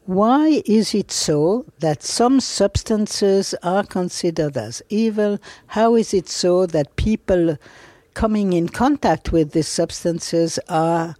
Why 0.06 0.62
is 0.65 0.93
it 0.93 1.12
so 1.12 1.65
that 1.80 2.04
some 2.04 2.41
substances 2.41 3.56
are 3.63 3.86
considered 3.86 4.58
as 4.58 4.82
evil? 4.89 5.39
How 5.67 5.96
is 5.96 6.13
it 6.13 6.28
so 6.28 6.65
that 6.65 6.98
people 6.98 7.58
coming 8.13 8.52
in 8.52 8.67
contact 8.67 9.32
with 9.32 9.52
these 9.54 9.69
substances 9.69 10.60
are, 10.67 11.15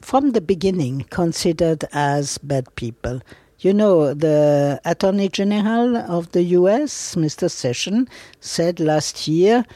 from 0.00 0.30
the 0.30 0.40
beginning, 0.40 1.04
considered 1.10 1.84
as 1.92 2.38
bad 2.38 2.74
people? 2.76 3.20
You 3.58 3.74
know, 3.74 4.14
the 4.14 4.80
Attorney 4.86 5.28
General 5.28 5.96
of 5.98 6.32
the 6.32 6.42
US, 6.58 7.14
Mr. 7.14 7.50
Sessions, 7.50 8.08
said 8.40 8.80
last 8.80 9.28
year, 9.28 9.66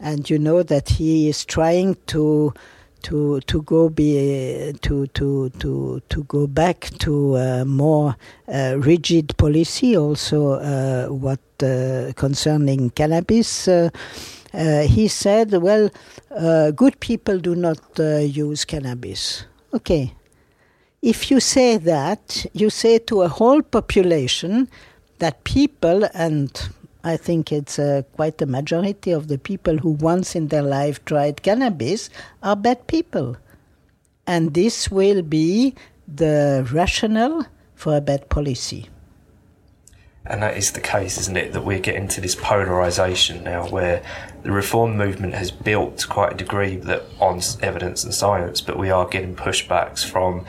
and 0.00 0.28
you 0.28 0.38
know 0.38 0.62
that 0.64 0.88
he 0.88 1.28
is 1.28 1.44
trying 1.44 1.96
to 2.06 2.52
to 3.02 3.40
to 3.40 3.62
go 3.62 3.88
be 3.88 4.72
to 4.82 5.06
to 5.08 5.50
to 5.58 6.00
to 6.08 6.24
go 6.24 6.46
back 6.46 6.90
to 6.98 7.36
a 7.36 7.64
more 7.64 8.16
uh, 8.48 8.76
rigid 8.78 9.36
policy 9.36 9.96
also 9.96 10.52
uh, 10.52 11.06
what 11.06 11.40
uh, 11.62 12.12
concerning 12.16 12.90
cannabis 12.90 13.68
uh, 13.68 13.90
uh, 14.54 14.82
he 14.82 15.08
said 15.08 15.52
well 15.52 15.90
uh, 16.30 16.70
good 16.70 16.98
people 17.00 17.38
do 17.38 17.54
not 17.54 17.78
use 17.98 18.64
cannabis. 18.64 19.44
Okay. 19.72 20.14
If 21.02 21.30
you 21.30 21.40
say 21.40 21.78
that 21.78 22.46
you 22.52 22.68
say 22.68 22.98
to 22.98 23.22
a 23.22 23.28
whole 23.28 23.62
population 23.62 24.68
that 25.18 25.44
people 25.44 26.04
and 26.12 26.50
I 27.02 27.16
think 27.16 27.52
it's 27.52 27.78
uh, 27.78 28.02
quite 28.12 28.40
a 28.42 28.46
majority 28.46 29.12
of 29.12 29.28
the 29.28 29.38
people 29.38 29.78
who 29.78 29.90
once 29.90 30.34
in 30.34 30.48
their 30.48 30.62
life 30.62 31.04
tried 31.04 31.42
cannabis 31.42 32.10
are 32.42 32.56
bad 32.56 32.86
people. 32.86 33.36
And 34.26 34.54
this 34.54 34.90
will 34.90 35.22
be 35.22 35.74
the 36.06 36.68
rationale 36.72 37.46
for 37.74 37.96
a 37.96 38.00
bad 38.00 38.28
policy. 38.28 38.88
And 40.26 40.42
that 40.42 40.56
is 40.56 40.72
the 40.72 40.80
case, 40.80 41.18
isn't 41.18 41.36
it? 41.36 41.52
That 41.54 41.64
we're 41.64 41.80
getting 41.80 42.06
to 42.08 42.20
this 42.20 42.34
polarisation 42.34 43.42
now 43.42 43.66
where 43.68 44.02
the 44.42 44.52
reform 44.52 44.96
movement 44.96 45.34
has 45.34 45.50
built 45.50 45.98
to 45.98 46.06
quite 46.06 46.34
a 46.34 46.36
degree 46.36 46.76
that 46.76 47.04
on 47.18 47.40
evidence 47.62 48.04
and 48.04 48.12
science, 48.12 48.60
but 48.60 48.78
we 48.78 48.90
are 48.90 49.08
getting 49.08 49.34
pushbacks 49.34 50.04
from 50.04 50.44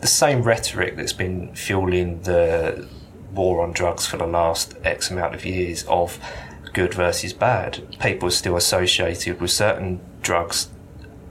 the 0.00 0.06
same 0.06 0.42
rhetoric 0.42 0.96
that's 0.96 1.12
been 1.12 1.52
fueling 1.54 2.22
the 2.22 2.88
war 3.38 3.62
on 3.62 3.72
drugs 3.72 4.06
for 4.06 4.18
the 4.18 4.26
last 4.26 4.74
X 4.84 5.10
amount 5.10 5.34
of 5.34 5.46
years 5.46 5.84
of 5.84 6.18
good 6.74 6.92
versus 6.92 7.32
bad. 7.32 7.98
People 8.00 8.28
are 8.28 8.32
still 8.32 8.56
associated 8.56 9.40
with 9.40 9.50
certain 9.50 10.00
drugs 10.20 10.68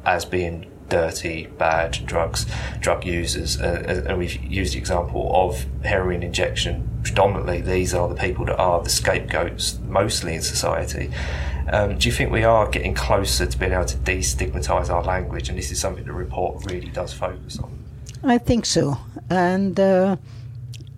as 0.05 0.25
being 0.25 0.71
dirty, 0.89 1.47
bad 1.57 1.91
drugs, 2.05 2.45
drug 2.79 3.05
users. 3.05 3.59
Uh, 3.59 3.83
uh, 3.87 4.09
and 4.09 4.17
we've 4.17 4.41
used 4.43 4.73
the 4.73 4.79
example 4.79 5.29
of 5.33 5.65
heroin 5.83 6.23
injection. 6.23 6.89
Predominantly, 7.03 7.61
these 7.61 7.93
are 7.93 8.07
the 8.07 8.15
people 8.15 8.45
that 8.45 8.57
are 8.57 8.81
the 8.81 8.89
scapegoats 8.89 9.77
mostly 9.87 10.35
in 10.35 10.41
society. 10.41 11.11
Um, 11.71 11.97
do 11.97 12.07
you 12.07 12.13
think 12.13 12.31
we 12.31 12.45
are 12.45 12.69
getting 12.69 12.93
closer 12.93 13.45
to 13.45 13.57
being 13.57 13.73
able 13.73 13.85
to 13.85 13.97
destigmatise 13.97 14.89
our 14.89 15.03
language? 15.03 15.49
And 15.49 15.57
this 15.57 15.71
is 15.71 15.79
something 15.79 16.05
the 16.05 16.13
report 16.13 16.63
really 16.71 16.89
does 16.89 17.11
focus 17.13 17.59
on. 17.59 17.83
I 18.23 18.37
think 18.37 18.65
so. 18.65 18.97
And 19.29 19.77
uh, 19.77 20.15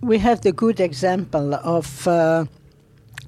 we 0.02 0.18
have 0.18 0.40
the 0.40 0.52
good 0.52 0.80
example 0.80 1.54
of 1.54 2.08
uh, 2.08 2.44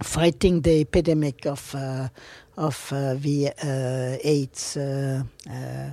fighting 0.02 0.62
the 0.62 0.80
epidemic 0.80 1.46
of 1.46 1.74
uh, 1.74 2.08
of 2.56 2.92
uh, 2.92 3.14
the 3.14 3.48
uh, 3.62 4.18
AIDS. 4.24 4.76
Uh, 4.76 5.22
uh, 5.50 5.92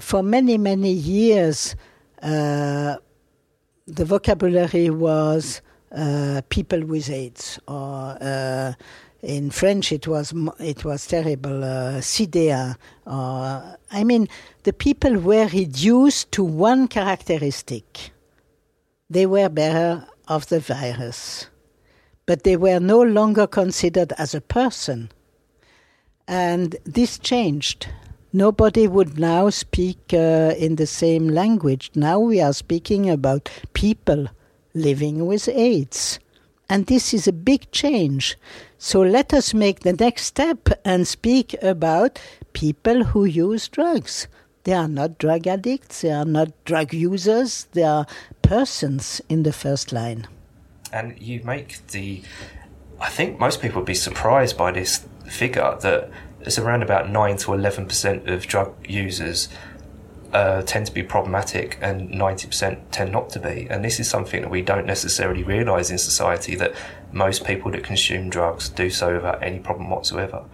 for 0.00 0.22
many 0.22 0.58
many 0.58 0.92
years, 0.92 1.74
the 2.20 2.98
vocabulary 3.86 4.90
was 4.90 5.62
people 6.50 6.84
with 6.84 7.08
AIDS, 7.08 7.58
or 7.66 8.76
in 9.22 9.50
French 9.50 9.92
it 9.92 10.06
was 10.06 10.34
it 10.58 10.84
was 10.84 11.06
terrible, 11.06 11.64
uh, 11.64 12.00
I 13.90 14.04
mean, 14.04 14.28
the 14.64 14.72
people 14.72 15.18
were 15.18 15.46
reduced 15.46 16.32
to 16.32 16.44
one 16.44 16.88
characteristic 16.88 18.12
they 19.12 19.26
were 19.26 19.48
bearer 19.50 20.06
of 20.26 20.48
the 20.48 20.58
virus, 20.58 21.46
but 22.24 22.44
they 22.44 22.56
were 22.56 22.80
no 22.80 23.02
longer 23.02 23.46
considered 23.46 24.12
as 24.16 24.34
a 24.34 24.40
person. 24.40 25.10
And 26.26 26.76
this 26.84 27.18
changed. 27.18 27.88
Nobody 28.32 28.88
would 28.88 29.18
now 29.18 29.50
speak 29.50 29.98
uh, 30.14 30.54
in 30.56 30.76
the 30.76 30.86
same 30.86 31.28
language. 31.28 31.90
Now 31.94 32.18
we 32.20 32.40
are 32.40 32.54
speaking 32.54 33.10
about 33.10 33.50
people 33.74 34.28
living 34.72 35.26
with 35.26 35.46
AIDS. 35.48 36.18
And 36.70 36.86
this 36.86 37.12
is 37.12 37.28
a 37.28 37.32
big 37.32 37.70
change. 37.70 38.38
So 38.78 39.02
let 39.02 39.34
us 39.34 39.52
make 39.52 39.80
the 39.80 39.92
next 39.92 40.24
step 40.24 40.70
and 40.86 41.06
speak 41.06 41.54
about 41.62 42.18
people 42.54 43.04
who 43.04 43.26
use 43.26 43.68
drugs. 43.68 44.26
They 44.64 44.72
are 44.72 44.88
not 44.88 45.18
drug 45.18 45.46
addicts, 45.46 46.02
they 46.02 46.12
are 46.12 46.24
not 46.24 46.52
drug 46.64 46.94
users, 46.94 47.64
they 47.72 47.82
are 47.82 48.06
persons 48.42 49.20
in 49.28 49.42
the 49.42 49.52
first 49.52 49.92
line. 49.92 50.28
And 50.92 51.18
you 51.20 51.42
make 51.42 51.86
the. 51.88 52.22
I 53.00 53.08
think 53.08 53.40
most 53.40 53.60
people 53.60 53.80
would 53.80 53.86
be 53.86 53.94
surprised 53.94 54.56
by 54.56 54.70
this 54.70 55.04
figure 55.26 55.76
that 55.80 56.10
it's 56.42 56.58
around 56.58 56.82
about 56.82 57.08
9 57.10 57.36
to 57.38 57.46
11% 57.48 58.28
of 58.28 58.46
drug 58.46 58.74
users 58.88 59.48
uh, 60.32 60.62
tend 60.62 60.86
to 60.86 60.92
be 60.92 61.02
problematic 61.02 61.78
and 61.80 62.10
90% 62.10 62.80
tend 62.90 63.12
not 63.12 63.30
to 63.30 63.38
be. 63.38 63.66
And 63.68 63.84
this 63.84 64.00
is 64.00 64.08
something 64.08 64.42
that 64.42 64.50
we 64.50 64.62
don't 64.62 64.86
necessarily 64.86 65.42
realise 65.42 65.90
in 65.90 65.98
society 65.98 66.54
that 66.56 66.74
most 67.12 67.44
people 67.44 67.70
that 67.72 67.84
consume 67.84 68.30
drugs 68.30 68.68
do 68.68 68.90
so 68.90 69.14
without 69.14 69.42
any 69.42 69.58
problem 69.58 69.90
whatsoever. 69.90 70.44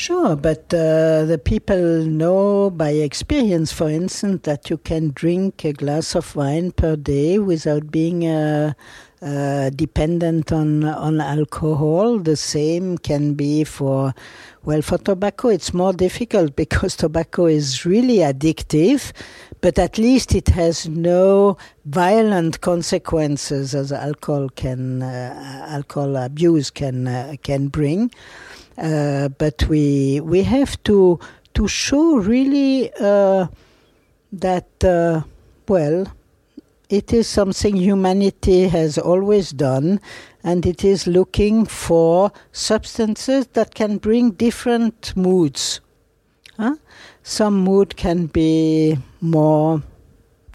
Sure, 0.00 0.34
but 0.34 0.72
uh, 0.72 1.26
the 1.26 1.38
people 1.44 1.76
know 1.76 2.70
by 2.70 2.88
experience, 2.88 3.70
for 3.70 3.90
instance, 3.90 4.40
that 4.44 4.70
you 4.70 4.78
can 4.78 5.10
drink 5.14 5.62
a 5.62 5.74
glass 5.74 6.14
of 6.14 6.34
wine 6.34 6.72
per 6.72 6.96
day 6.96 7.38
without 7.38 7.90
being 7.90 8.26
uh, 8.26 8.72
uh, 9.20 9.68
dependent 9.68 10.52
on 10.52 10.84
on 10.84 11.20
alcohol. 11.20 12.18
The 12.18 12.36
same 12.36 12.96
can 12.96 13.34
be 13.34 13.62
for 13.64 14.14
well 14.64 14.80
for 14.80 14.96
tobacco. 14.96 15.48
It's 15.48 15.74
more 15.74 15.92
difficult 15.92 16.56
because 16.64 16.96
tobacco 16.96 17.44
is 17.44 17.84
really 17.84 18.20
addictive, 18.24 19.12
but 19.60 19.78
at 19.78 19.98
least 19.98 20.34
it 20.34 20.48
has 20.48 20.88
no 20.88 21.58
violent 21.84 22.62
consequences 22.62 23.74
as 23.74 23.92
alcohol 23.92 24.48
can 24.48 25.02
uh, 25.02 25.66
alcohol 25.68 26.16
abuse 26.16 26.70
can 26.70 27.06
uh, 27.06 27.34
can 27.42 27.68
bring. 27.68 28.10
Uh, 28.78 29.28
but 29.28 29.66
we 29.68 30.20
we 30.20 30.42
have 30.42 30.82
to 30.84 31.18
to 31.54 31.68
show 31.68 32.16
really 32.16 32.90
uh, 33.00 33.46
that 34.32 34.84
uh, 34.84 35.22
well 35.68 36.06
it 36.88 37.12
is 37.12 37.28
something 37.28 37.76
humanity 37.76 38.68
has 38.68 38.98
always 38.98 39.50
done 39.50 40.00
and 40.42 40.66
it 40.66 40.84
is 40.84 41.06
looking 41.06 41.64
for 41.64 42.32
substances 42.52 43.46
that 43.48 43.74
can 43.74 43.98
bring 43.98 44.30
different 44.32 45.14
moods 45.16 45.80
Huh? 46.60 46.76
Some 47.22 47.64
mood 47.64 47.96
can 47.96 48.26
be 48.26 48.98
more, 49.22 49.82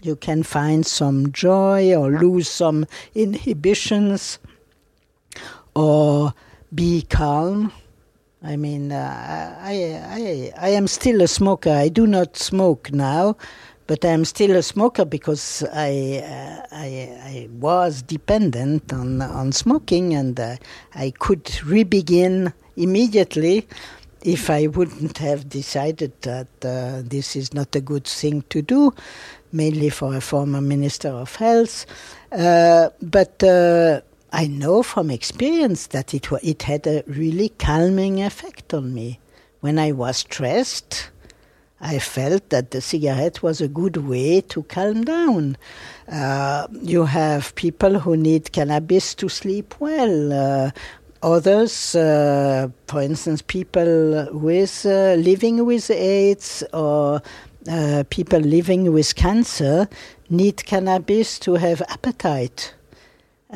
you 0.02 0.14
can 0.14 0.44
find 0.44 0.86
some 0.86 1.32
joy 1.32 1.96
or 1.96 2.12
lose 2.12 2.48
some 2.48 2.86
inhibitions 3.12 4.38
or 5.74 6.32
be 6.72 7.02
calm. 7.02 7.72
I 8.42 8.56
mean, 8.56 8.92
uh, 8.92 9.56
I, 9.60 10.52
I, 10.58 10.66
I 10.66 10.68
am 10.70 10.86
still 10.86 11.22
a 11.22 11.26
smoker. 11.26 11.70
I 11.70 11.88
do 11.88 12.06
not 12.06 12.36
smoke 12.36 12.92
now, 12.92 13.36
but 13.86 14.04
I 14.04 14.08
am 14.08 14.24
still 14.24 14.54
a 14.56 14.62
smoker 14.62 15.04
because 15.04 15.64
I, 15.72 16.22
uh, 16.22 16.66
I, 16.70 17.18
I 17.22 17.48
was 17.58 18.02
dependent 18.02 18.92
on, 18.92 19.22
on 19.22 19.52
smoking 19.52 20.14
and 20.14 20.38
uh, 20.38 20.56
I 20.94 21.12
could 21.18 21.50
re-begin 21.64 22.52
immediately 22.76 23.66
if 24.22 24.50
I 24.50 24.66
wouldn't 24.66 25.18
have 25.18 25.48
decided 25.48 26.12
that 26.22 26.48
uh, 26.62 27.02
this 27.04 27.36
is 27.36 27.54
not 27.54 27.74
a 27.74 27.80
good 27.80 28.04
thing 28.04 28.42
to 28.50 28.60
do, 28.60 28.92
mainly 29.52 29.88
for 29.88 30.14
a 30.14 30.20
former 30.20 30.60
Minister 30.60 31.08
of 31.08 31.36
Health. 31.36 31.86
Uh, 32.32 32.90
but 33.00 33.42
uh, 33.42 34.00
I 34.32 34.46
know 34.46 34.82
from 34.82 35.10
experience 35.10 35.88
that 35.88 36.12
it, 36.12 36.28
it 36.42 36.62
had 36.62 36.86
a 36.86 37.04
really 37.06 37.50
calming 37.50 38.22
effect 38.22 38.74
on 38.74 38.92
me. 38.92 39.20
When 39.60 39.78
I 39.78 39.92
was 39.92 40.18
stressed, 40.18 41.10
I 41.80 41.98
felt 41.98 42.50
that 42.50 42.70
the 42.70 42.80
cigarette 42.80 43.42
was 43.42 43.60
a 43.60 43.68
good 43.68 43.96
way 43.98 44.40
to 44.42 44.62
calm 44.64 45.04
down. 45.04 45.56
Uh, 46.10 46.66
you 46.82 47.04
have 47.04 47.54
people 47.54 47.98
who 47.98 48.16
need 48.16 48.52
cannabis 48.52 49.14
to 49.16 49.28
sleep 49.28 49.74
well. 49.78 50.32
Uh, 50.32 50.70
others, 51.22 51.94
uh, 51.94 52.68
for 52.86 53.02
instance, 53.02 53.42
people 53.42 54.28
with 54.32 54.86
uh, 54.86 55.14
living 55.14 55.64
with 55.64 55.90
AIDS 55.90 56.64
or 56.72 57.22
uh, 57.68 58.04
people 58.10 58.40
living 58.40 58.92
with 58.92 59.14
cancer, 59.14 59.88
need 60.30 60.64
cannabis 60.64 61.38
to 61.40 61.54
have 61.54 61.82
appetite 61.88 62.72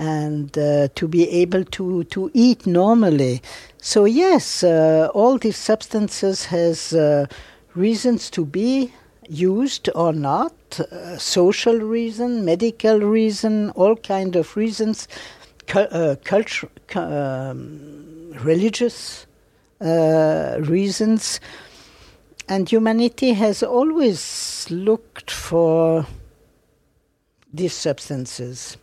and 0.00 0.56
uh, 0.56 0.88
to 0.94 1.06
be 1.06 1.28
able 1.28 1.64
to, 1.64 2.04
to 2.04 2.30
eat 2.32 2.66
normally. 2.66 3.42
So 3.78 4.06
yes, 4.06 4.64
all 4.64 5.38
these 5.38 5.56
substances 5.56 6.46
has 6.46 6.94
reasons 7.74 8.30
to 8.30 8.44
be 8.44 8.92
used 9.28 9.88
or 9.94 10.12
not, 10.12 10.52
uh, 10.80 11.16
social 11.16 11.78
reason, 11.78 12.44
medical 12.44 12.98
reason, 12.98 13.70
all 13.70 13.94
kind 13.96 14.34
of 14.34 14.56
reasons, 14.56 15.06
uh, 15.74 16.16
culture, 16.24 16.68
cu- 16.88 17.00
um, 17.00 18.32
religious 18.42 19.26
uh, 19.80 20.56
reasons, 20.60 21.40
and 22.48 22.68
humanity 22.68 23.32
has 23.34 23.62
always 23.62 24.66
looked 24.68 25.30
for 25.30 26.06
these 27.52 27.72
substances. 27.74 28.76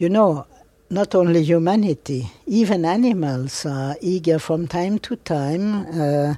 You 0.00 0.08
know, 0.08 0.46
not 0.88 1.14
only 1.14 1.42
humanity, 1.42 2.30
even 2.46 2.86
animals 2.86 3.66
are 3.66 3.96
eager 4.00 4.38
from 4.38 4.66
time 4.66 4.98
to 5.00 5.16
time. 5.16 5.84
Uh, 5.92 6.36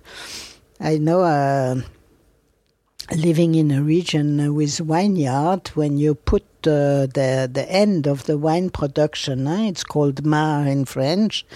I 0.80 0.98
know 0.98 1.20
uh, 1.20 1.76
living 3.14 3.54
in 3.54 3.70
a 3.70 3.80
region 3.80 4.52
with 4.56 4.78
vineyard, 4.78 5.68
when 5.74 5.96
you 5.96 6.16
put 6.16 6.42
uh, 6.66 7.06
the 7.06 7.48
the 7.52 7.64
end 7.70 8.08
of 8.08 8.24
the 8.24 8.36
wine 8.36 8.68
production, 8.70 9.46
uh, 9.46 9.68
it's 9.70 9.84
called 9.84 10.26
marc 10.26 10.66
in 10.66 10.84
French, 10.84 11.46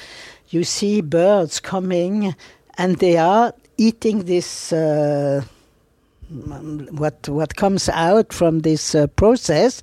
you 0.50 0.62
see 0.62 1.00
birds 1.00 1.58
coming 1.58 2.36
and 2.78 2.98
they 2.98 3.16
are 3.16 3.52
eating 3.78 4.26
this 4.26 4.72
uh, 4.72 5.42
what 6.30 7.28
what 7.28 7.56
comes 7.56 7.88
out 7.88 8.32
from 8.32 8.60
this 8.60 8.94
uh, 8.94 9.08
process 9.08 9.82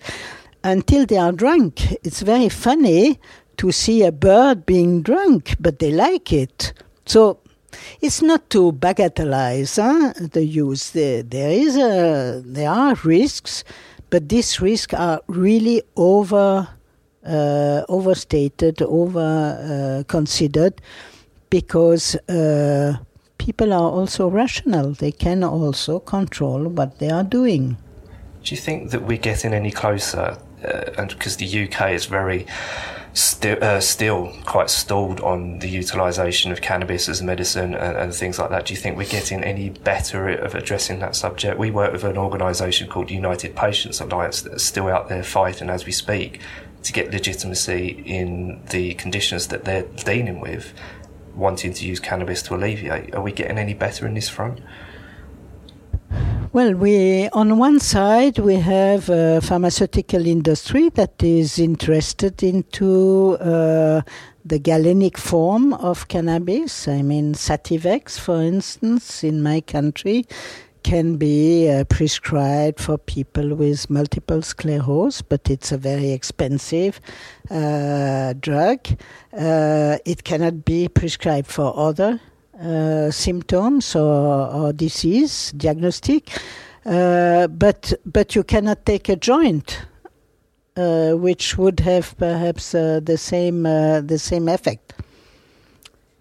until 0.63 1.05
they 1.05 1.17
are 1.17 1.31
drunk. 1.31 1.93
It's 2.03 2.21
very 2.21 2.49
funny 2.49 3.19
to 3.57 3.71
see 3.71 4.03
a 4.03 4.11
bird 4.11 4.65
being 4.65 5.01
drunk, 5.01 5.55
but 5.59 5.79
they 5.79 5.91
like 5.91 6.33
it. 6.33 6.73
So 7.05 7.39
it's 8.01 8.21
not 8.21 8.49
to 8.51 8.71
bagatelize 8.73 9.81
huh, 9.81 10.13
the 10.31 10.45
use. 10.45 10.91
There, 10.91 11.23
there 11.23 11.51
is 11.51 11.75
a, 11.75 12.41
there 12.45 12.69
are 12.69 12.95
risks, 13.03 13.63
but 14.09 14.29
these 14.29 14.61
risks 14.61 14.93
are 14.93 15.21
really 15.27 15.81
over 15.95 16.67
uh, 17.25 17.83
overstated, 17.87 18.81
over 18.81 19.19
uh, 19.19 20.03
considered, 20.07 20.81
because 21.49 22.15
uh, 22.27 22.97
people 23.37 23.71
are 23.73 23.91
also 23.91 24.27
rational. 24.27 24.91
They 24.91 25.11
can 25.11 25.43
also 25.43 25.99
control 25.99 26.67
what 26.67 26.99
they 26.99 27.09
are 27.09 27.23
doing. 27.23 27.77
Do 28.43 28.55
you 28.55 28.59
think 28.59 28.91
that 28.91 29.03
we're 29.03 29.17
getting 29.17 29.53
any 29.53 29.71
closer? 29.71 30.37
Uh, 30.63 31.05
because 31.05 31.37
the 31.37 31.67
UK 31.67 31.91
is 31.91 32.05
very 32.05 32.45
still 33.13 33.57
uh, 33.61 33.79
still 33.79 34.33
quite 34.45 34.69
stalled 34.69 35.19
on 35.21 35.59
the 35.59 35.69
utilisation 35.69 36.51
of 36.51 36.61
cannabis 36.61 37.07
as 37.07 37.21
medicine 37.21 37.75
and, 37.75 37.97
and, 37.97 38.13
things 38.13 38.39
like 38.39 38.49
that. 38.49 38.65
Do 38.65 38.73
you 38.73 38.79
think 38.79 38.97
we're 38.97 39.07
getting 39.07 39.43
any 39.43 39.69
better 39.69 40.29
at 40.29 40.55
addressing 40.55 40.99
that 40.99 41.15
subject? 41.15 41.59
We 41.59 41.71
work 41.71 41.93
with 41.93 42.03
an 42.03 42.17
organisation 42.17 42.87
called 42.87 43.11
United 43.11 43.55
Patients 43.55 43.99
Alliance 43.99 44.41
that's 44.41 44.63
still 44.63 44.87
out 44.87 45.09
there 45.09 45.23
fighting 45.23 45.69
as 45.69 45.85
we 45.85 45.91
speak 45.91 46.39
to 46.83 46.91
get 46.91 47.11
legitimacy 47.11 48.03
in 48.05 48.61
the 48.71 48.93
conditions 48.95 49.47
that 49.47 49.63
they're 49.63 49.83
dealing 49.83 50.41
with, 50.41 50.73
wanting 51.35 51.73
to 51.73 51.85
use 51.85 51.99
cannabis 51.99 52.41
to 52.43 52.55
alleviate. 52.55 53.13
Are 53.15 53.21
we 53.21 53.31
getting 53.31 53.57
any 53.57 53.73
better 53.73 54.05
in 54.05 54.15
this 54.15 54.27
front? 54.29 54.59
Well, 56.53 56.75
we 56.75 57.29
on 57.29 57.57
one 57.57 57.79
side 57.79 58.37
we 58.37 58.57
have 58.57 59.09
a 59.09 59.41
pharmaceutical 59.41 60.27
industry 60.27 60.89
that 60.89 61.23
is 61.23 61.57
interested 61.57 62.43
into 62.43 63.37
uh, 63.39 64.03
the 64.45 64.59
galenic 64.59 65.17
form 65.17 65.73
of 65.73 66.09
cannabis. 66.09 66.87
I 66.87 67.01
mean, 67.01 67.33
Sativex, 67.33 68.19
for 68.19 68.39
instance, 68.39 69.23
in 69.23 69.41
my 69.41 69.61
country, 69.61 70.27
can 70.83 71.15
be 71.15 71.71
uh, 71.71 71.85
prescribed 71.85 72.79
for 72.79 72.99
people 72.99 73.55
with 73.55 73.89
multiple 73.89 74.43
sclerosis, 74.43 75.23
but 75.23 75.49
it's 75.49 75.71
a 75.71 75.77
very 75.79 76.11
expensive 76.11 77.01
uh, 77.49 78.33
drug. 78.33 78.77
Uh, 79.35 79.97
it 80.05 80.23
cannot 80.23 80.65
be 80.65 80.87
prescribed 80.87 81.47
for 81.47 81.75
other 81.75 82.21
uh, 82.63 83.11
symptoms 83.11 83.95
or, 83.95 84.47
or, 84.47 84.73
disease 84.73 85.51
diagnostic, 85.57 86.29
uh, 86.85 87.47
but 87.47 87.93
but 88.05 88.35
you 88.35 88.43
cannot 88.43 88.85
take 88.85 89.09
a 89.09 89.17
joint, 89.17 89.81
uh, 90.77 91.11
which 91.11 91.57
would 91.57 91.81
have 91.81 92.17
perhaps 92.17 92.73
uh, 92.73 93.01
the 93.03 93.17
same 93.17 93.65
uh, 93.65 93.99
the 93.99 94.17
same 94.17 94.47
effect. 94.47 94.93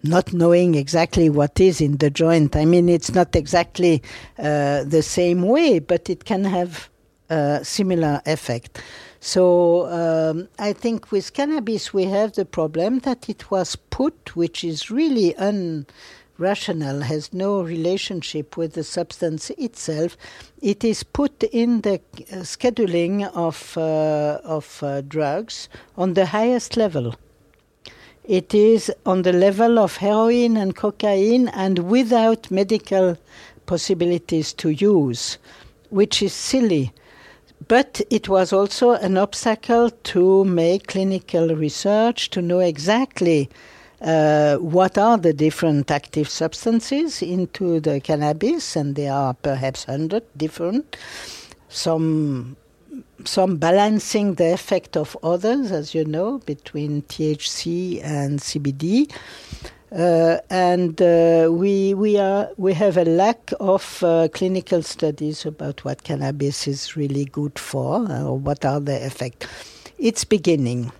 Not 0.03 0.33
knowing 0.33 0.75
exactly 0.75 1.29
what 1.29 1.61
is 1.61 1.79
in 1.79 1.95
the 1.97 2.09
joint, 2.09 2.57
I 2.57 2.65
mean, 2.65 2.89
it's 2.89 3.13
not 3.13 3.37
exactly 3.37 4.03
the 4.35 5.01
same 5.01 5.43
way, 5.43 5.79
but 5.79 6.09
it 6.09 6.25
can 6.25 6.43
have 6.43 6.89
a 7.29 7.61
similar 7.63 8.21
effect. 8.25 8.81
So 9.21 9.87
um, 9.87 10.49
I 10.59 10.73
think 10.73 11.09
with 11.09 11.31
cannabis 11.31 11.93
we 11.93 12.03
have 12.03 12.33
the 12.33 12.43
problem 12.43 12.99
that 12.99 13.29
it 13.29 13.49
was 13.49 13.77
put, 13.77 14.35
which 14.35 14.65
is 14.65 14.91
really 14.91 15.33
un 15.37 15.85
rational, 16.37 17.01
has 17.01 17.33
no 17.33 17.61
relationship 17.61 18.57
with 18.57 18.73
the 18.73 18.83
substance 18.83 19.49
itself. 19.51 20.17
It 20.61 20.83
is 20.83 21.03
put 21.03 21.43
in 21.43 21.81
the 21.81 21.95
uh, 21.95 22.43
scheduling 22.43 23.31
of, 23.35 23.77
uh, 23.77 24.39
of 24.43 24.81
uh, 24.81 25.01
drugs 25.01 25.69
on 25.97 26.13
the 26.13 26.27
highest 26.27 26.75
level. 26.77 27.15
It 28.23 28.53
is 28.53 28.91
on 29.05 29.23
the 29.23 29.33
level 29.33 29.77
of 29.77 29.97
heroin 29.97 30.55
and 30.55 30.75
cocaine 30.75 31.49
and 31.49 31.79
without 31.79 32.49
medical 32.49 33.17
possibilities 33.65 34.53
to 34.53 34.69
use, 34.69 35.37
which 35.89 36.23
is 36.23 36.33
silly. 36.33 36.93
But 37.67 38.01
it 38.09 38.27
was 38.27 38.51
also 38.51 38.91
an 38.91 39.17
obstacle 39.17 39.89
to 39.89 40.45
make 40.45 40.87
clinical 40.87 41.55
research, 41.55 42.29
to 42.31 42.41
know 42.41 42.59
exactly 42.59 43.49
uh, 44.03 44.57
what 44.57 44.97
are 44.97 45.17
the 45.17 45.33
different 45.33 45.89
active 45.89 46.27
substances 46.29 47.21
into 47.21 47.79
the 47.79 47.99
cannabis, 48.01 48.75
and 48.75 48.95
there 48.95 49.13
are 49.13 49.33
perhaps 49.33 49.87
100 49.87 50.23
different. 50.37 50.97
Some 51.69 52.57
some 53.25 53.57
balancing 53.57 54.35
the 54.35 54.53
effect 54.53 54.97
of 54.97 55.17
others, 55.23 55.71
as 55.71 55.95
you 55.95 56.05
know, 56.05 56.39
between 56.39 57.01
THC 57.03 58.03
and 58.03 58.39
CBD. 58.39 59.11
Uh, 59.91 60.39
and 60.49 61.01
uh, 61.01 61.49
we 61.51 61.93
we 61.93 62.17
are 62.17 62.49
we 62.57 62.73
have 62.73 62.97
a 62.97 63.05
lack 63.05 63.53
of 63.59 64.03
uh, 64.03 64.27
clinical 64.33 64.81
studies 64.81 65.45
about 65.45 65.85
what 65.85 66.03
cannabis 66.03 66.67
is 66.67 66.97
really 66.97 67.25
good 67.25 67.59
for 67.59 68.03
uh, 68.09 68.23
or 68.23 68.37
what 68.37 68.65
are 68.65 68.79
the 68.79 69.05
effects. 69.05 69.47
It's 69.99 70.25
beginning. 70.25 70.91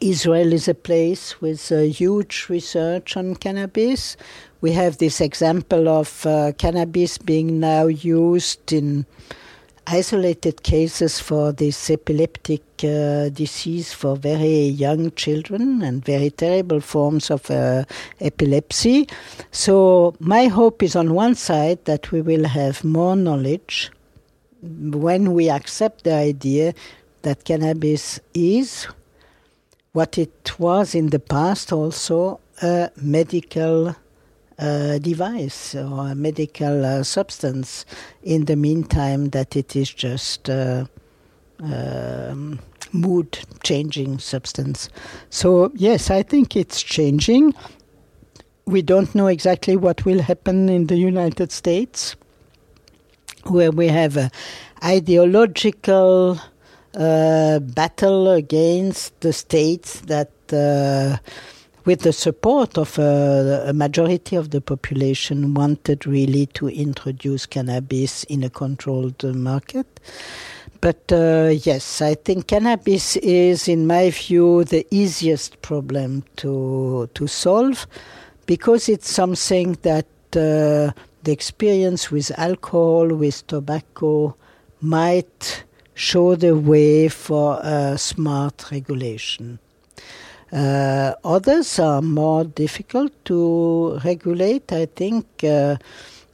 Israel 0.00 0.52
is 0.52 0.68
a 0.68 0.74
place 0.74 1.40
with 1.40 1.72
uh, 1.72 1.80
huge 1.80 2.46
research 2.48 3.16
on 3.16 3.34
cannabis. 3.36 4.16
We 4.60 4.72
have 4.72 4.98
this 4.98 5.20
example 5.20 5.88
of 5.88 6.26
uh, 6.26 6.52
cannabis 6.58 7.18
being 7.18 7.60
now 7.60 7.86
used 7.86 8.72
in 8.72 9.06
isolated 9.86 10.62
cases 10.62 11.20
for 11.20 11.52
this 11.52 11.90
epileptic 11.90 12.62
uh, 12.82 13.28
disease 13.28 13.92
for 13.92 14.16
very 14.16 14.64
young 14.66 15.12
children 15.12 15.80
and 15.82 16.04
very 16.04 16.30
terrible 16.30 16.80
forms 16.80 17.30
of 17.30 17.50
uh, 17.50 17.84
epilepsy. 18.20 19.08
So, 19.52 20.16
my 20.18 20.46
hope 20.46 20.82
is 20.82 20.96
on 20.96 21.14
one 21.14 21.36
side 21.36 21.84
that 21.84 22.10
we 22.10 22.20
will 22.20 22.46
have 22.46 22.82
more 22.82 23.16
knowledge 23.16 23.90
when 24.62 25.32
we 25.32 25.48
accept 25.48 26.04
the 26.04 26.14
idea 26.14 26.74
that 27.22 27.44
cannabis 27.44 28.20
is 28.34 28.88
what 29.96 30.18
it 30.18 30.52
was 30.58 30.94
in 30.94 31.08
the 31.08 31.18
past 31.18 31.72
also 31.72 32.38
a 32.60 32.90
medical 32.96 33.96
uh, 34.58 34.98
device 34.98 35.74
or 35.74 36.08
a 36.08 36.14
medical 36.14 36.84
uh, 36.84 37.02
substance. 37.02 37.86
In 38.22 38.44
the 38.44 38.56
meantime 38.56 39.30
that 39.30 39.56
it 39.56 39.74
is 39.74 39.88
just 39.90 40.50
uh, 40.50 40.84
um, 41.60 42.60
mood 42.92 43.38
changing 43.62 44.18
substance. 44.18 44.90
So 45.30 45.72
yes 45.74 46.10
i 46.10 46.22
think 46.22 46.56
it's 46.56 46.82
changing. 46.82 47.54
We 48.66 48.82
don't 48.82 49.14
know 49.14 49.28
exactly 49.28 49.76
what 49.76 50.04
will 50.04 50.20
happen 50.20 50.68
in 50.68 50.88
the 50.88 50.96
united 50.96 51.52
states 51.52 52.16
where 53.44 53.70
we 53.70 53.86
have 53.88 54.18
a 54.18 54.30
ideological 54.84 56.38
uh, 56.96 57.58
battle 57.60 58.28
against 58.30 59.20
the 59.20 59.32
states 59.32 60.00
that 60.00 60.30
uh, 60.52 61.18
with 61.84 62.00
the 62.00 62.12
support 62.12 62.76
of 62.76 62.98
uh, 62.98 63.64
a 63.66 63.72
majority 63.72 64.34
of 64.34 64.50
the 64.50 64.60
population, 64.60 65.54
wanted 65.54 66.06
really 66.06 66.46
to 66.46 66.68
introduce 66.68 67.46
cannabis 67.46 68.24
in 68.24 68.42
a 68.42 68.50
controlled 68.50 69.22
market. 69.36 69.86
But 70.80 71.12
uh, 71.12 71.52
yes, 71.62 72.02
I 72.02 72.14
think 72.14 72.48
cannabis 72.48 73.16
is, 73.16 73.68
in 73.68 73.86
my 73.86 74.10
view, 74.10 74.64
the 74.64 74.86
easiest 74.90 75.62
problem 75.62 76.24
to 76.36 77.08
to 77.14 77.26
solve 77.26 77.86
because 78.46 78.88
it's 78.88 79.10
something 79.10 79.78
that 79.82 80.06
uh, 80.32 80.92
the 81.22 81.32
experience 81.32 82.10
with 82.10 82.30
alcohol, 82.38 83.08
with 83.08 83.46
tobacco, 83.46 84.36
might 84.80 85.64
show 85.96 86.36
the 86.36 86.54
way 86.54 87.08
for 87.08 87.58
a 87.62 87.96
smart 87.96 88.70
regulation. 88.70 89.58
Uh, 90.52 91.14
others 91.24 91.78
are 91.78 92.02
more 92.02 92.44
difficult 92.44 93.12
to 93.24 93.98
regulate. 94.04 94.70
I 94.72 94.86
think 94.86 95.26
uh, 95.42 95.76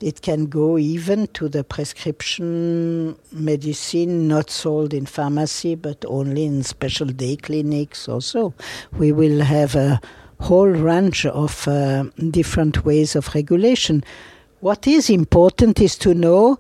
it 0.01 0.21
can 0.21 0.47
go 0.47 0.79
even 0.79 1.29
to 1.29 1.49
the 1.49 1.63
prescription 1.63 3.17
medicine 3.31 4.27
not 4.27 4.51
sold 4.51 4.93
in 4.93 5.07
pharmacy 5.07 5.77
but 5.77 6.05
only 6.09 6.45
in 6.45 6.65
special 6.65 7.07
day 7.07 7.37
clinics 7.37 8.09
also. 8.09 8.53
We 8.99 9.13
will 9.13 9.43
have 9.43 9.77
a 9.77 10.01
whole 10.41 10.67
range 10.67 11.25
of 11.25 11.69
uh, 11.69 12.05
different 12.31 12.85
ways 12.85 13.15
of 13.15 13.33
regulation. 13.33 14.03
What 14.59 14.89
is 14.89 15.09
important 15.09 15.81
is 15.81 15.97
to 15.99 16.15
know 16.15 16.59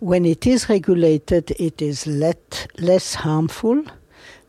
when 0.00 0.24
it 0.24 0.46
is 0.46 0.68
regulated, 0.68 1.50
it 1.58 1.82
is 1.82 2.06
let, 2.06 2.66
less 2.78 3.14
harmful 3.14 3.84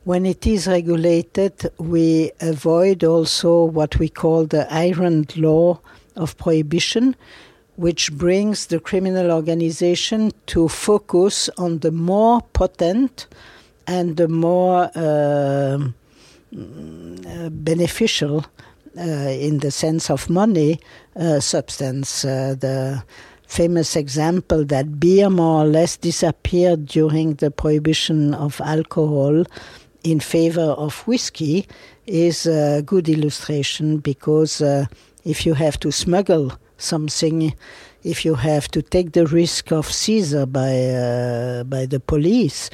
when 0.10 0.26
it 0.26 0.48
is 0.48 0.66
regulated, 0.66 1.72
we 1.78 2.32
avoid 2.42 3.04
also 3.04 3.66
what 3.66 4.00
we 4.00 4.10
call 4.10 4.46
the 4.46 4.66
iron 4.74 5.28
law 5.36 5.80
of 6.16 6.38
prohibition, 6.38 7.16
which 7.76 8.12
brings 8.14 8.66
the 8.66 8.80
criminal 8.80 9.32
organization 9.32 10.32
to 10.48 10.68
focus 10.68 11.48
on 11.58 11.80
the 11.80 11.92
more 11.92 12.42
potent 12.54 13.28
and 13.86 14.18
the 14.18 14.28
more 14.28 14.90
uh, 14.96 15.78
beneficial, 17.52 18.46
uh, 18.98 19.02
in 19.02 19.60
the 19.60 19.70
sense 19.70 20.10
of 20.10 20.28
money, 20.28 20.80
uh, 21.18 21.40
substance. 21.40 22.26
Uh, 22.26 22.56
the 22.60 23.04
famous 23.50 23.96
example 23.96 24.64
that 24.64 25.00
beer 25.00 25.28
more 25.28 25.64
or 25.64 25.66
less 25.66 25.98
disappeared 25.98 26.86
during 26.86 27.34
the 27.36 27.50
prohibition 27.50 28.36
of 28.36 28.62
alcohol 28.62 29.44
in 30.04 30.20
favor 30.20 30.70
of 30.86 31.00
whiskey 31.08 31.68
is 32.06 32.46
a 32.46 32.84
good 32.86 33.10
illustration 33.10 33.98
because 33.98 34.62
uh, 34.62 34.86
if 35.26 35.48
you 35.48 35.56
have 35.56 35.80
to 35.80 35.92
smuggle 35.92 36.54
something, 36.78 37.54
if 38.04 38.24
you 38.24 38.36
have 38.36 38.68
to 38.70 38.84
take 38.84 39.14
the 39.14 39.26
risk 39.26 39.72
of 39.72 39.92
seizure 39.92 40.46
by 40.46 40.74
uh, 40.90 41.64
by 41.64 41.88
the 41.88 42.00
police, 42.00 42.70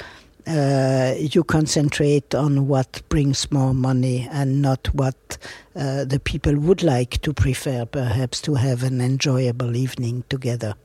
uh, 0.47 1.15
you 1.17 1.43
concentrate 1.43 2.35
on 2.35 2.67
what 2.67 3.01
brings 3.09 3.51
more 3.51 3.73
money 3.73 4.27
and 4.31 4.61
not 4.61 4.93
what 4.93 5.37
uh, 5.75 6.05
the 6.05 6.19
people 6.19 6.55
would 6.55 6.83
like 6.83 7.21
to 7.21 7.33
prefer, 7.33 7.85
perhaps 7.85 8.41
to 8.41 8.55
have 8.55 8.83
an 8.83 9.01
enjoyable 9.01 9.75
evening 9.75 10.23
together. 10.29 10.75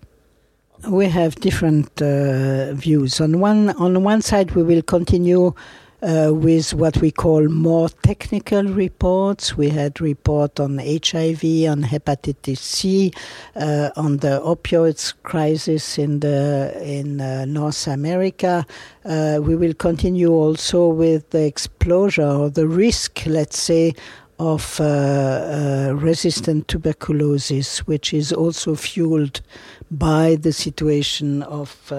We 0.88 1.06
have 1.08 1.34
different 1.36 2.00
uh, 2.00 2.72
views. 2.72 3.20
On 3.20 3.38
one 3.38 3.70
on 3.70 4.02
one 4.02 4.22
side, 4.22 4.52
we 4.52 4.62
will 4.62 4.82
continue 4.82 5.54
uh, 6.02 6.32
with 6.32 6.74
what 6.74 6.96
we 6.98 7.10
call 7.10 7.48
more 7.48 7.88
technical 7.88 8.64
reports. 8.64 9.56
We 9.56 9.70
had 9.70 10.00
report 10.00 10.58
on 10.58 10.78
HIV, 10.78 11.42
on 11.68 11.84
hepatitis 11.84 12.58
C, 12.58 13.12
uh, 13.56 13.90
on 13.96 14.18
the 14.18 14.40
opioids 14.44 15.14
crisis 15.22 15.98
in 15.98 16.20
the 16.20 16.78
in 16.82 17.20
uh, 17.20 17.44
North 17.44 17.86
America. 17.86 18.66
Uh, 19.04 19.38
we 19.42 19.56
will 19.56 19.74
continue 19.74 20.30
also 20.30 20.88
with 20.88 21.30
the 21.30 21.44
explosion 21.44 22.24
or 22.24 22.50
the 22.50 22.66
risk, 22.66 23.22
let's 23.26 23.58
say, 23.58 23.94
of 24.38 24.80
uh, 24.80 24.84
uh, 24.84 25.92
resistant 25.94 26.66
tuberculosis, 26.66 27.86
which 27.86 28.14
is 28.14 28.32
also 28.32 28.74
fueled 28.74 29.42
by 29.90 30.34
the 30.36 30.52
situation 30.52 31.42
of 31.42 31.92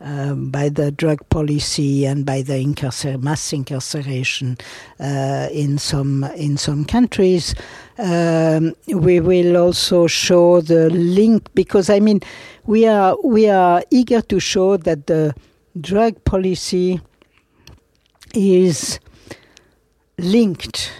um, 0.00 0.50
by 0.50 0.68
the 0.68 0.90
drug 0.90 1.26
policy 1.28 2.04
and 2.04 2.26
by 2.26 2.42
the 2.42 2.54
incarcer- 2.54 3.20
mass 3.20 3.52
incarceration 3.52 4.58
uh, 5.00 5.48
in 5.52 5.78
some 5.78 6.24
in 6.36 6.56
some 6.56 6.84
countries. 6.84 7.54
Um, 7.98 8.74
we 8.86 9.20
will 9.20 9.56
also 9.56 10.06
show 10.06 10.60
the 10.60 10.90
link 10.90 11.48
because 11.54 11.88
I 11.88 12.00
mean 12.00 12.20
we 12.66 12.86
are 12.86 13.16
we 13.22 13.48
are 13.48 13.82
eager 13.90 14.20
to 14.22 14.40
show 14.40 14.76
that 14.76 15.06
the 15.06 15.34
drug 15.80 16.22
policy 16.24 17.00
is 18.34 19.00
linked 20.18 20.90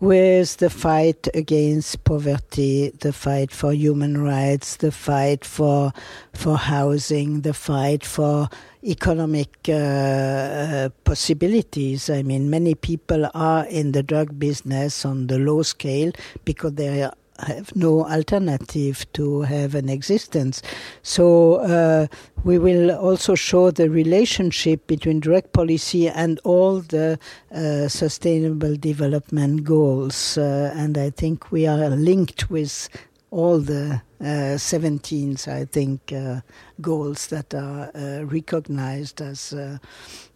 with 0.00 0.58
the 0.58 0.70
fight 0.70 1.28
against 1.34 2.04
poverty, 2.04 2.90
the 3.00 3.12
fight 3.12 3.50
for 3.50 3.72
human 3.72 4.22
rights, 4.22 4.76
the 4.76 4.92
fight 4.92 5.44
for 5.44 5.92
for 6.32 6.56
housing, 6.56 7.40
the 7.40 7.54
fight 7.54 8.04
for 8.04 8.48
economic 8.84 9.50
uh, 9.68 9.72
uh, 9.72 10.88
possibilities. 11.02 12.08
I 12.08 12.22
mean, 12.22 12.48
many 12.48 12.74
people 12.74 13.28
are 13.34 13.66
in 13.66 13.92
the 13.92 14.02
drug 14.02 14.38
business 14.38 15.04
on 15.04 15.26
the 15.26 15.38
low 15.38 15.62
scale 15.62 16.12
because 16.44 16.74
they 16.74 17.02
are 17.02 17.12
have 17.38 17.74
no 17.76 18.04
alternative 18.04 19.10
to 19.12 19.42
have 19.42 19.74
an 19.74 19.88
existence. 19.88 20.62
So 21.02 21.54
uh, 21.56 22.06
we 22.44 22.58
will 22.58 22.90
also 22.90 23.34
show 23.34 23.70
the 23.70 23.90
relationship 23.90 24.86
between 24.86 25.20
drug 25.20 25.52
policy 25.52 26.08
and 26.08 26.40
all 26.44 26.80
the 26.80 27.18
uh, 27.52 27.88
sustainable 27.88 28.76
development 28.76 29.64
goals. 29.64 30.38
Uh, 30.38 30.72
and 30.74 30.98
I 30.98 31.10
think 31.10 31.50
we 31.50 31.66
are 31.66 31.90
linked 31.90 32.50
with 32.50 32.88
all 33.30 33.58
the 33.58 34.00
uh, 34.20 34.56
17, 34.56 35.36
I 35.46 35.64
think, 35.64 36.12
uh, 36.12 36.40
goals 36.80 37.28
that 37.28 37.54
are 37.54 37.90
uh, 37.94 38.24
recognized 38.24 39.20
as 39.20 39.54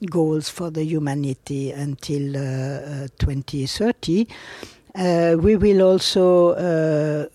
goals 0.09 0.49
for 0.49 0.71
the 0.71 0.85
humanity 0.85 1.73
until 1.73 2.33
2030. 3.19 4.29
Uh, 4.95 5.37
we 5.39 5.57
will 5.57 5.81
also 5.81 6.51
uh, 6.51 7.27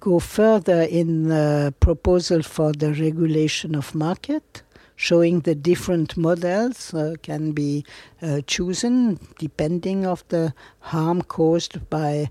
go 0.00 0.18
further 0.18 0.82
in 0.82 1.28
the 1.28 1.72
proposal 1.78 2.42
for 2.42 2.72
the 2.72 2.92
regulation 2.94 3.76
of 3.76 3.94
market, 3.94 4.62
showing 4.96 5.40
the 5.40 5.54
different 5.54 6.16
models 6.16 6.92
uh, 6.92 7.14
can 7.22 7.52
be 7.52 7.84
uh, 8.20 8.40
chosen 8.46 9.18
depending 9.38 10.04
of 10.04 10.24
the 10.28 10.52
harm 10.80 11.22
caused 11.22 11.88
by 11.88 12.28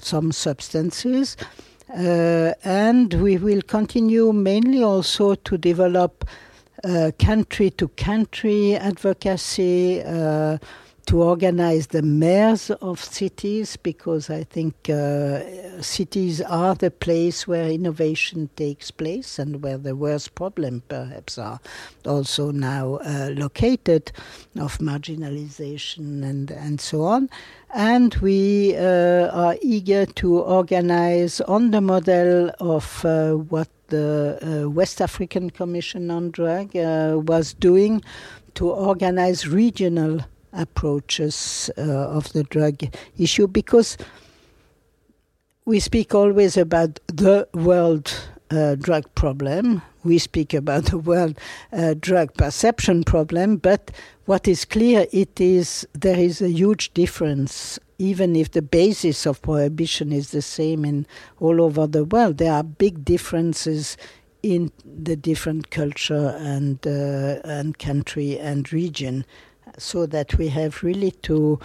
some 0.00 0.32
substances. 0.32 1.36
Uh, 1.96 2.52
and 2.64 3.14
we 3.14 3.36
will 3.36 3.62
continue 3.62 4.32
mainly 4.32 4.82
also 4.82 5.34
to 5.36 5.56
develop 5.56 6.24
country 7.18 7.70
to 7.70 7.88
country 7.88 8.74
advocacy 8.74 10.02
to 11.06 11.22
organize 11.22 11.88
the 11.88 12.02
mayors 12.02 12.70
of 12.70 13.02
cities 13.02 13.76
because 13.76 14.30
I 14.30 14.44
think 14.44 14.88
uh, 14.88 15.80
cities 15.82 16.40
are 16.40 16.74
the 16.74 16.90
place 16.90 17.46
where 17.46 17.68
innovation 17.68 18.48
takes 18.56 18.90
place 18.90 19.38
and 19.38 19.62
where 19.62 19.78
the 19.78 19.94
worst 19.94 20.34
problems 20.34 20.82
perhaps 20.88 21.38
are 21.38 21.60
also 22.06 22.50
now 22.50 22.96
uh, 22.96 23.30
located 23.34 24.12
of 24.58 24.78
marginalization 24.78 26.24
and, 26.24 26.50
and 26.50 26.80
so 26.80 27.02
on. 27.02 27.28
And 27.74 28.14
we 28.16 28.76
uh, 28.76 29.28
are 29.28 29.56
eager 29.60 30.06
to 30.06 30.38
organize 30.38 31.40
on 31.42 31.70
the 31.70 31.80
model 31.80 32.50
of 32.60 33.04
uh, 33.04 33.32
what 33.32 33.68
the 33.88 34.38
uh, 34.64 34.70
West 34.70 35.00
African 35.00 35.50
Commission 35.50 36.10
on 36.10 36.30
Drug 36.30 36.74
uh, 36.76 37.20
was 37.22 37.52
doing 37.52 38.02
to 38.54 38.70
organize 38.70 39.46
regional 39.46 40.20
approaches 40.54 41.70
uh, 41.76 41.82
of 41.82 42.32
the 42.32 42.44
drug 42.44 42.82
issue 43.18 43.46
because 43.46 43.96
we 45.64 45.80
speak 45.80 46.14
always 46.14 46.56
about 46.56 47.00
the 47.06 47.48
world 47.54 48.14
uh, 48.50 48.74
drug 48.74 49.12
problem. 49.14 49.82
We 50.04 50.18
speak 50.18 50.52
about 50.54 50.84
the 50.90 50.98
world 50.98 51.38
uh, 51.72 51.94
drug 51.98 52.34
perception 52.34 53.04
problem, 53.04 53.56
but 53.56 53.90
what 54.26 54.46
is 54.46 54.64
clear 54.64 55.06
it 55.12 55.40
is 55.40 55.86
there 55.92 56.18
is 56.18 56.40
a 56.40 56.50
huge 56.50 56.92
difference. 56.94 57.78
Even 57.98 58.34
if 58.34 58.50
the 58.50 58.62
basis 58.62 59.24
of 59.24 59.40
prohibition 59.40 60.12
is 60.12 60.30
the 60.30 60.42
same 60.42 60.84
in 60.84 61.06
all 61.38 61.60
over 61.62 61.86
the 61.86 62.04
world, 62.04 62.38
there 62.38 62.52
are 62.52 62.64
big 62.64 63.04
differences 63.04 63.96
in 64.42 64.70
the 64.84 65.16
different 65.16 65.70
culture 65.70 66.36
and 66.38 66.86
uh, 66.86 67.40
and 67.44 67.78
country 67.78 68.38
and 68.38 68.72
region 68.72 69.24
so 69.78 70.06
that 70.06 70.36
we 70.38 70.48
have 70.48 70.82
really 70.82 71.10
to 71.10 71.58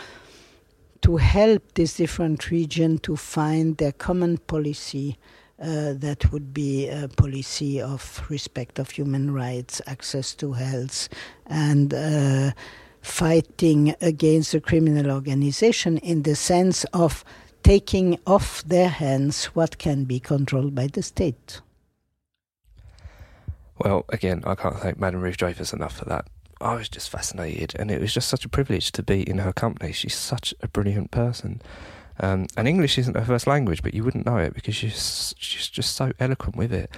to 1.01 1.18
help 1.18 1.64
this 1.76 1.95
different 1.95 2.51
region 2.51 2.97
to 2.99 3.16
find 3.16 3.78
their 3.78 3.93
common 3.93 4.38
policy 4.38 5.18
uh, 5.62 5.93
that 5.93 6.32
would 6.32 6.53
be 6.53 6.88
a 6.88 7.07
policy 7.07 7.82
of 7.82 8.26
respect 8.30 8.80
of 8.80 8.89
human 8.91 9.34
rights, 9.34 9.82
access 9.88 10.34
to 10.36 10.53
health, 10.53 11.10
and 11.47 11.93
uh, 11.93 12.51
fighting 13.01 13.95
against 14.01 14.51
the 14.51 14.62
criminal 14.62 15.12
organization 15.12 15.97
in 15.99 16.24
the 16.24 16.36
sense 16.36 16.86
of 16.93 17.24
taking 17.64 18.18
off 18.26 18.64
their 18.64 18.89
hands 18.89 19.45
what 19.45 19.78
can 19.78 20.05
be 20.05 20.20
controlled 20.20 20.74
by 20.74 20.88
the 20.88 21.03
state. 21.03 21.62
Well, 23.78 24.05
again, 24.10 24.43
I 24.45 24.55
can't 24.55 24.78
thank 24.78 24.99
Madam 24.99 25.22
Ruth 25.22 25.38
Dreifuss 25.38 25.74
enough 25.74 25.97
for 25.97 26.05
that. 26.05 26.28
I 26.62 26.76
was 26.76 26.89
just 26.89 27.10
fascinated, 27.10 27.74
and 27.78 27.89
it 27.89 28.01
was 28.01 28.14
just 28.14 28.30
such 28.30 28.45
a 28.45 28.49
privilege 28.49 28.91
to 28.93 29.03
be 29.03 29.28
in 29.28 29.38
her 29.39 29.53
company. 29.53 29.91
She's 29.91 30.16
such 30.16 30.53
a 30.62 30.68
brilliant 30.68 31.12
person. 31.12 31.62
Um, 32.22 32.47
and 32.57 32.68
English 32.68 32.97
isn't 32.97 33.16
her 33.16 33.24
first 33.24 33.47
language, 33.47 33.82
but 33.82 33.93
you 33.93 34.03
wouldn't 34.03 34.26
know 34.26 34.38
it 34.38 34.53
because 34.53 34.76
she's, 34.76 35.34
she's 35.38 35.70
just 35.70 35.95
so 35.95 36.12
eloquent 36.20 36.57
with 36.57 36.74
it. 36.74 36.91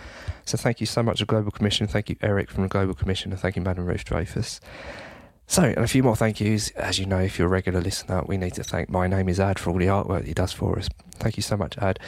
So 0.45 0.57
thank 0.57 0.80
you 0.80 0.88
so 0.88 1.03
much, 1.03 1.20
the 1.20 1.26
Global 1.26 1.51
Commission. 1.51 1.86
Thank 1.86 2.09
you, 2.09 2.16
Eric 2.22 2.49
from 2.49 2.64
the 2.64 2.70
Global 2.70 2.95
Commission, 2.95 3.32
and 3.32 3.39
thank 3.39 3.55
you, 3.55 3.62
Madam 3.62 3.86
Ruth 3.86 4.03
Dreifuss. 4.03 4.59
So, 5.45 5.64
and 5.64 5.80
a 5.80 5.88
few 5.88 6.01
more 6.01 6.16
thank 6.16 6.39
yous. 6.39 6.72
As 6.72 6.97
you 6.97 7.05
know, 7.05 7.20
if 7.20 7.38
you're 7.38 7.47
a 7.47 7.51
regular 7.51 7.82
listener, 7.82 8.24
we 8.26 8.38
need 8.38 8.53
to 8.53 8.64
thank 8.64 8.89
My 8.89 9.05
Name 9.05 9.30
is 9.30 9.39
Ad 9.39 9.59
for 9.59 9.70
all 9.70 9.78
the 9.78 9.86
artwork 9.86 10.26
he 10.26 10.34
does 10.34 10.53
for 10.53 10.80
us. 10.80 10.88
Thank 11.16 11.38
you 11.38 11.43
so 11.43 11.57
much, 11.57 11.78
Ad. 11.78 11.99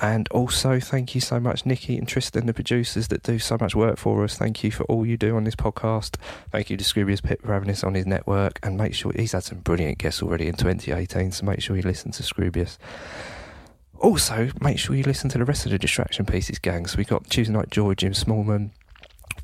And 0.00 0.26
also, 0.30 0.80
thank 0.80 1.14
you 1.14 1.20
so 1.20 1.38
much, 1.38 1.66
Nikki 1.66 1.98
and 1.98 2.08
Tristan, 2.08 2.46
the 2.46 2.54
producers 2.54 3.08
that 3.08 3.22
do 3.22 3.38
so 3.38 3.58
much 3.60 3.74
work 3.76 3.98
for 3.98 4.24
us. 4.24 4.36
Thank 4.36 4.64
you 4.64 4.70
for 4.70 4.84
all 4.84 5.04
you 5.04 5.18
do 5.18 5.36
on 5.36 5.44
this 5.44 5.54
podcast. 5.54 6.16
Thank 6.50 6.70
you 6.70 6.76
to 6.78 6.84
Scroobius 6.84 7.22
Pip 7.22 7.42
for 7.42 7.52
having 7.52 7.70
us 7.70 7.84
on 7.84 7.94
his 7.94 8.06
network. 8.06 8.58
And 8.62 8.78
make 8.78 8.94
sure 8.94 9.12
he's 9.14 9.32
had 9.32 9.44
some 9.44 9.58
brilliant 9.58 9.98
guests 9.98 10.22
already 10.22 10.48
in 10.48 10.54
2018, 10.54 11.32
so 11.32 11.44
make 11.44 11.60
sure 11.60 11.76
you 11.76 11.82
listen 11.82 12.10
to 12.12 12.22
Scroobius. 12.22 12.78
Also, 13.98 14.50
make 14.60 14.78
sure 14.78 14.96
you 14.96 15.04
listen 15.04 15.30
to 15.30 15.38
the 15.38 15.44
rest 15.44 15.66
of 15.66 15.72
the 15.72 15.78
Distraction 15.78 16.24
Pieces 16.24 16.58
gang. 16.58 16.86
So 16.86 16.96
we 16.96 17.04
got 17.04 17.28
Tuesday 17.28 17.52
Night 17.52 17.70
Joy, 17.70 17.94
Jim 17.94 18.12
Smallman. 18.12 18.70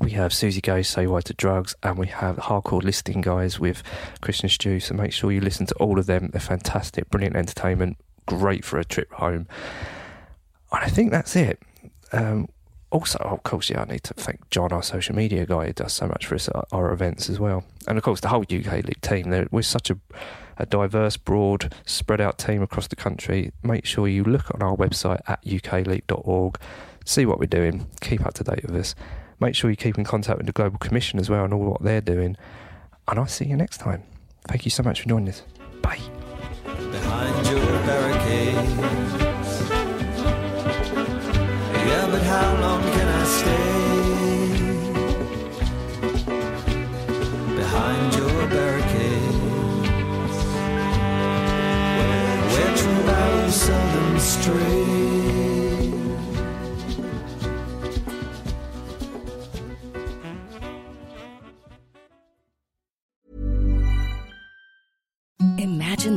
We 0.01 0.11
have 0.11 0.31
Suzi 0.31 0.61
Gage's 0.61 0.89
Say 0.89 1.07
Why 1.07 1.21
to 1.21 1.33
Drugs, 1.33 1.75
and 1.83 1.97
we 1.97 2.07
have 2.07 2.37
Hardcore 2.37 2.83
Listing 2.83 3.21
Guys 3.21 3.59
with 3.59 3.83
Christian 4.21 4.49
Stew. 4.49 4.79
So 4.79 4.95
make 4.95 5.13
sure 5.13 5.31
you 5.31 5.41
listen 5.41 5.65
to 5.67 5.75
all 5.75 5.99
of 5.99 6.07
them. 6.07 6.29
They're 6.31 6.41
fantastic, 6.41 7.09
brilliant 7.09 7.35
entertainment, 7.35 7.97
great 8.25 8.65
for 8.65 8.79
a 8.79 8.85
trip 8.85 9.11
home. 9.13 9.47
And 10.71 10.83
I 10.83 10.87
think 10.87 11.11
that's 11.11 11.35
it. 11.35 11.59
Um, 12.11 12.47
also, 12.91 13.19
of 13.19 13.43
course, 13.43 13.69
yeah, 13.69 13.81
I 13.81 13.91
need 13.91 14.03
to 14.03 14.13
thank 14.15 14.49
John, 14.49 14.71
our 14.71 14.81
social 14.81 15.15
media 15.15 15.45
guy, 15.45 15.67
who 15.67 15.73
does 15.73 15.93
so 15.93 16.07
much 16.07 16.25
for 16.25 16.35
us 16.35 16.47
at 16.47 16.55
our 16.71 16.91
events 16.91 17.29
as 17.29 17.39
well. 17.39 17.63
And 17.87 17.97
of 17.97 18.03
course, 18.03 18.19
the 18.19 18.29
whole 18.29 18.41
UK 18.41 18.83
League 18.83 19.01
team. 19.01 19.47
We're 19.51 19.61
such 19.61 19.91
a, 19.91 19.97
a 20.57 20.65
diverse, 20.65 21.15
broad, 21.17 21.73
spread 21.85 22.19
out 22.19 22.39
team 22.39 22.63
across 22.63 22.87
the 22.87 22.95
country. 22.95 23.51
Make 23.61 23.85
sure 23.85 24.07
you 24.07 24.23
look 24.23 24.53
on 24.53 24.63
our 24.63 24.75
website 24.75 25.21
at 25.27 25.43
ukleague.org, 25.43 26.59
see 27.05 27.25
what 27.25 27.39
we're 27.39 27.45
doing, 27.45 27.87
keep 28.01 28.25
up 28.25 28.33
to 28.35 28.43
date 28.43 28.63
with 28.63 28.75
us. 28.75 28.95
Make 29.39 29.55
sure 29.55 29.69
you 29.69 29.77
keep 29.77 29.97
in 29.97 30.03
contact 30.03 30.37
with 30.37 30.47
the 30.47 30.53
Global 30.53 30.79
Commission 30.79 31.19
as 31.19 31.29
well 31.29 31.45
and 31.45 31.53
all 31.53 31.61
what 31.61 31.83
they're 31.83 32.01
doing. 32.01 32.35
And 33.07 33.19
I'll 33.19 33.27
see 33.27 33.45
you 33.45 33.55
next 33.55 33.77
time. 33.77 34.03
Thank 34.47 34.65
you 34.65 34.71
so 34.71 34.83
much 34.83 35.01
for 35.01 35.09
joining 35.09 35.29
us. 35.29 35.43
Bye. 35.81 35.99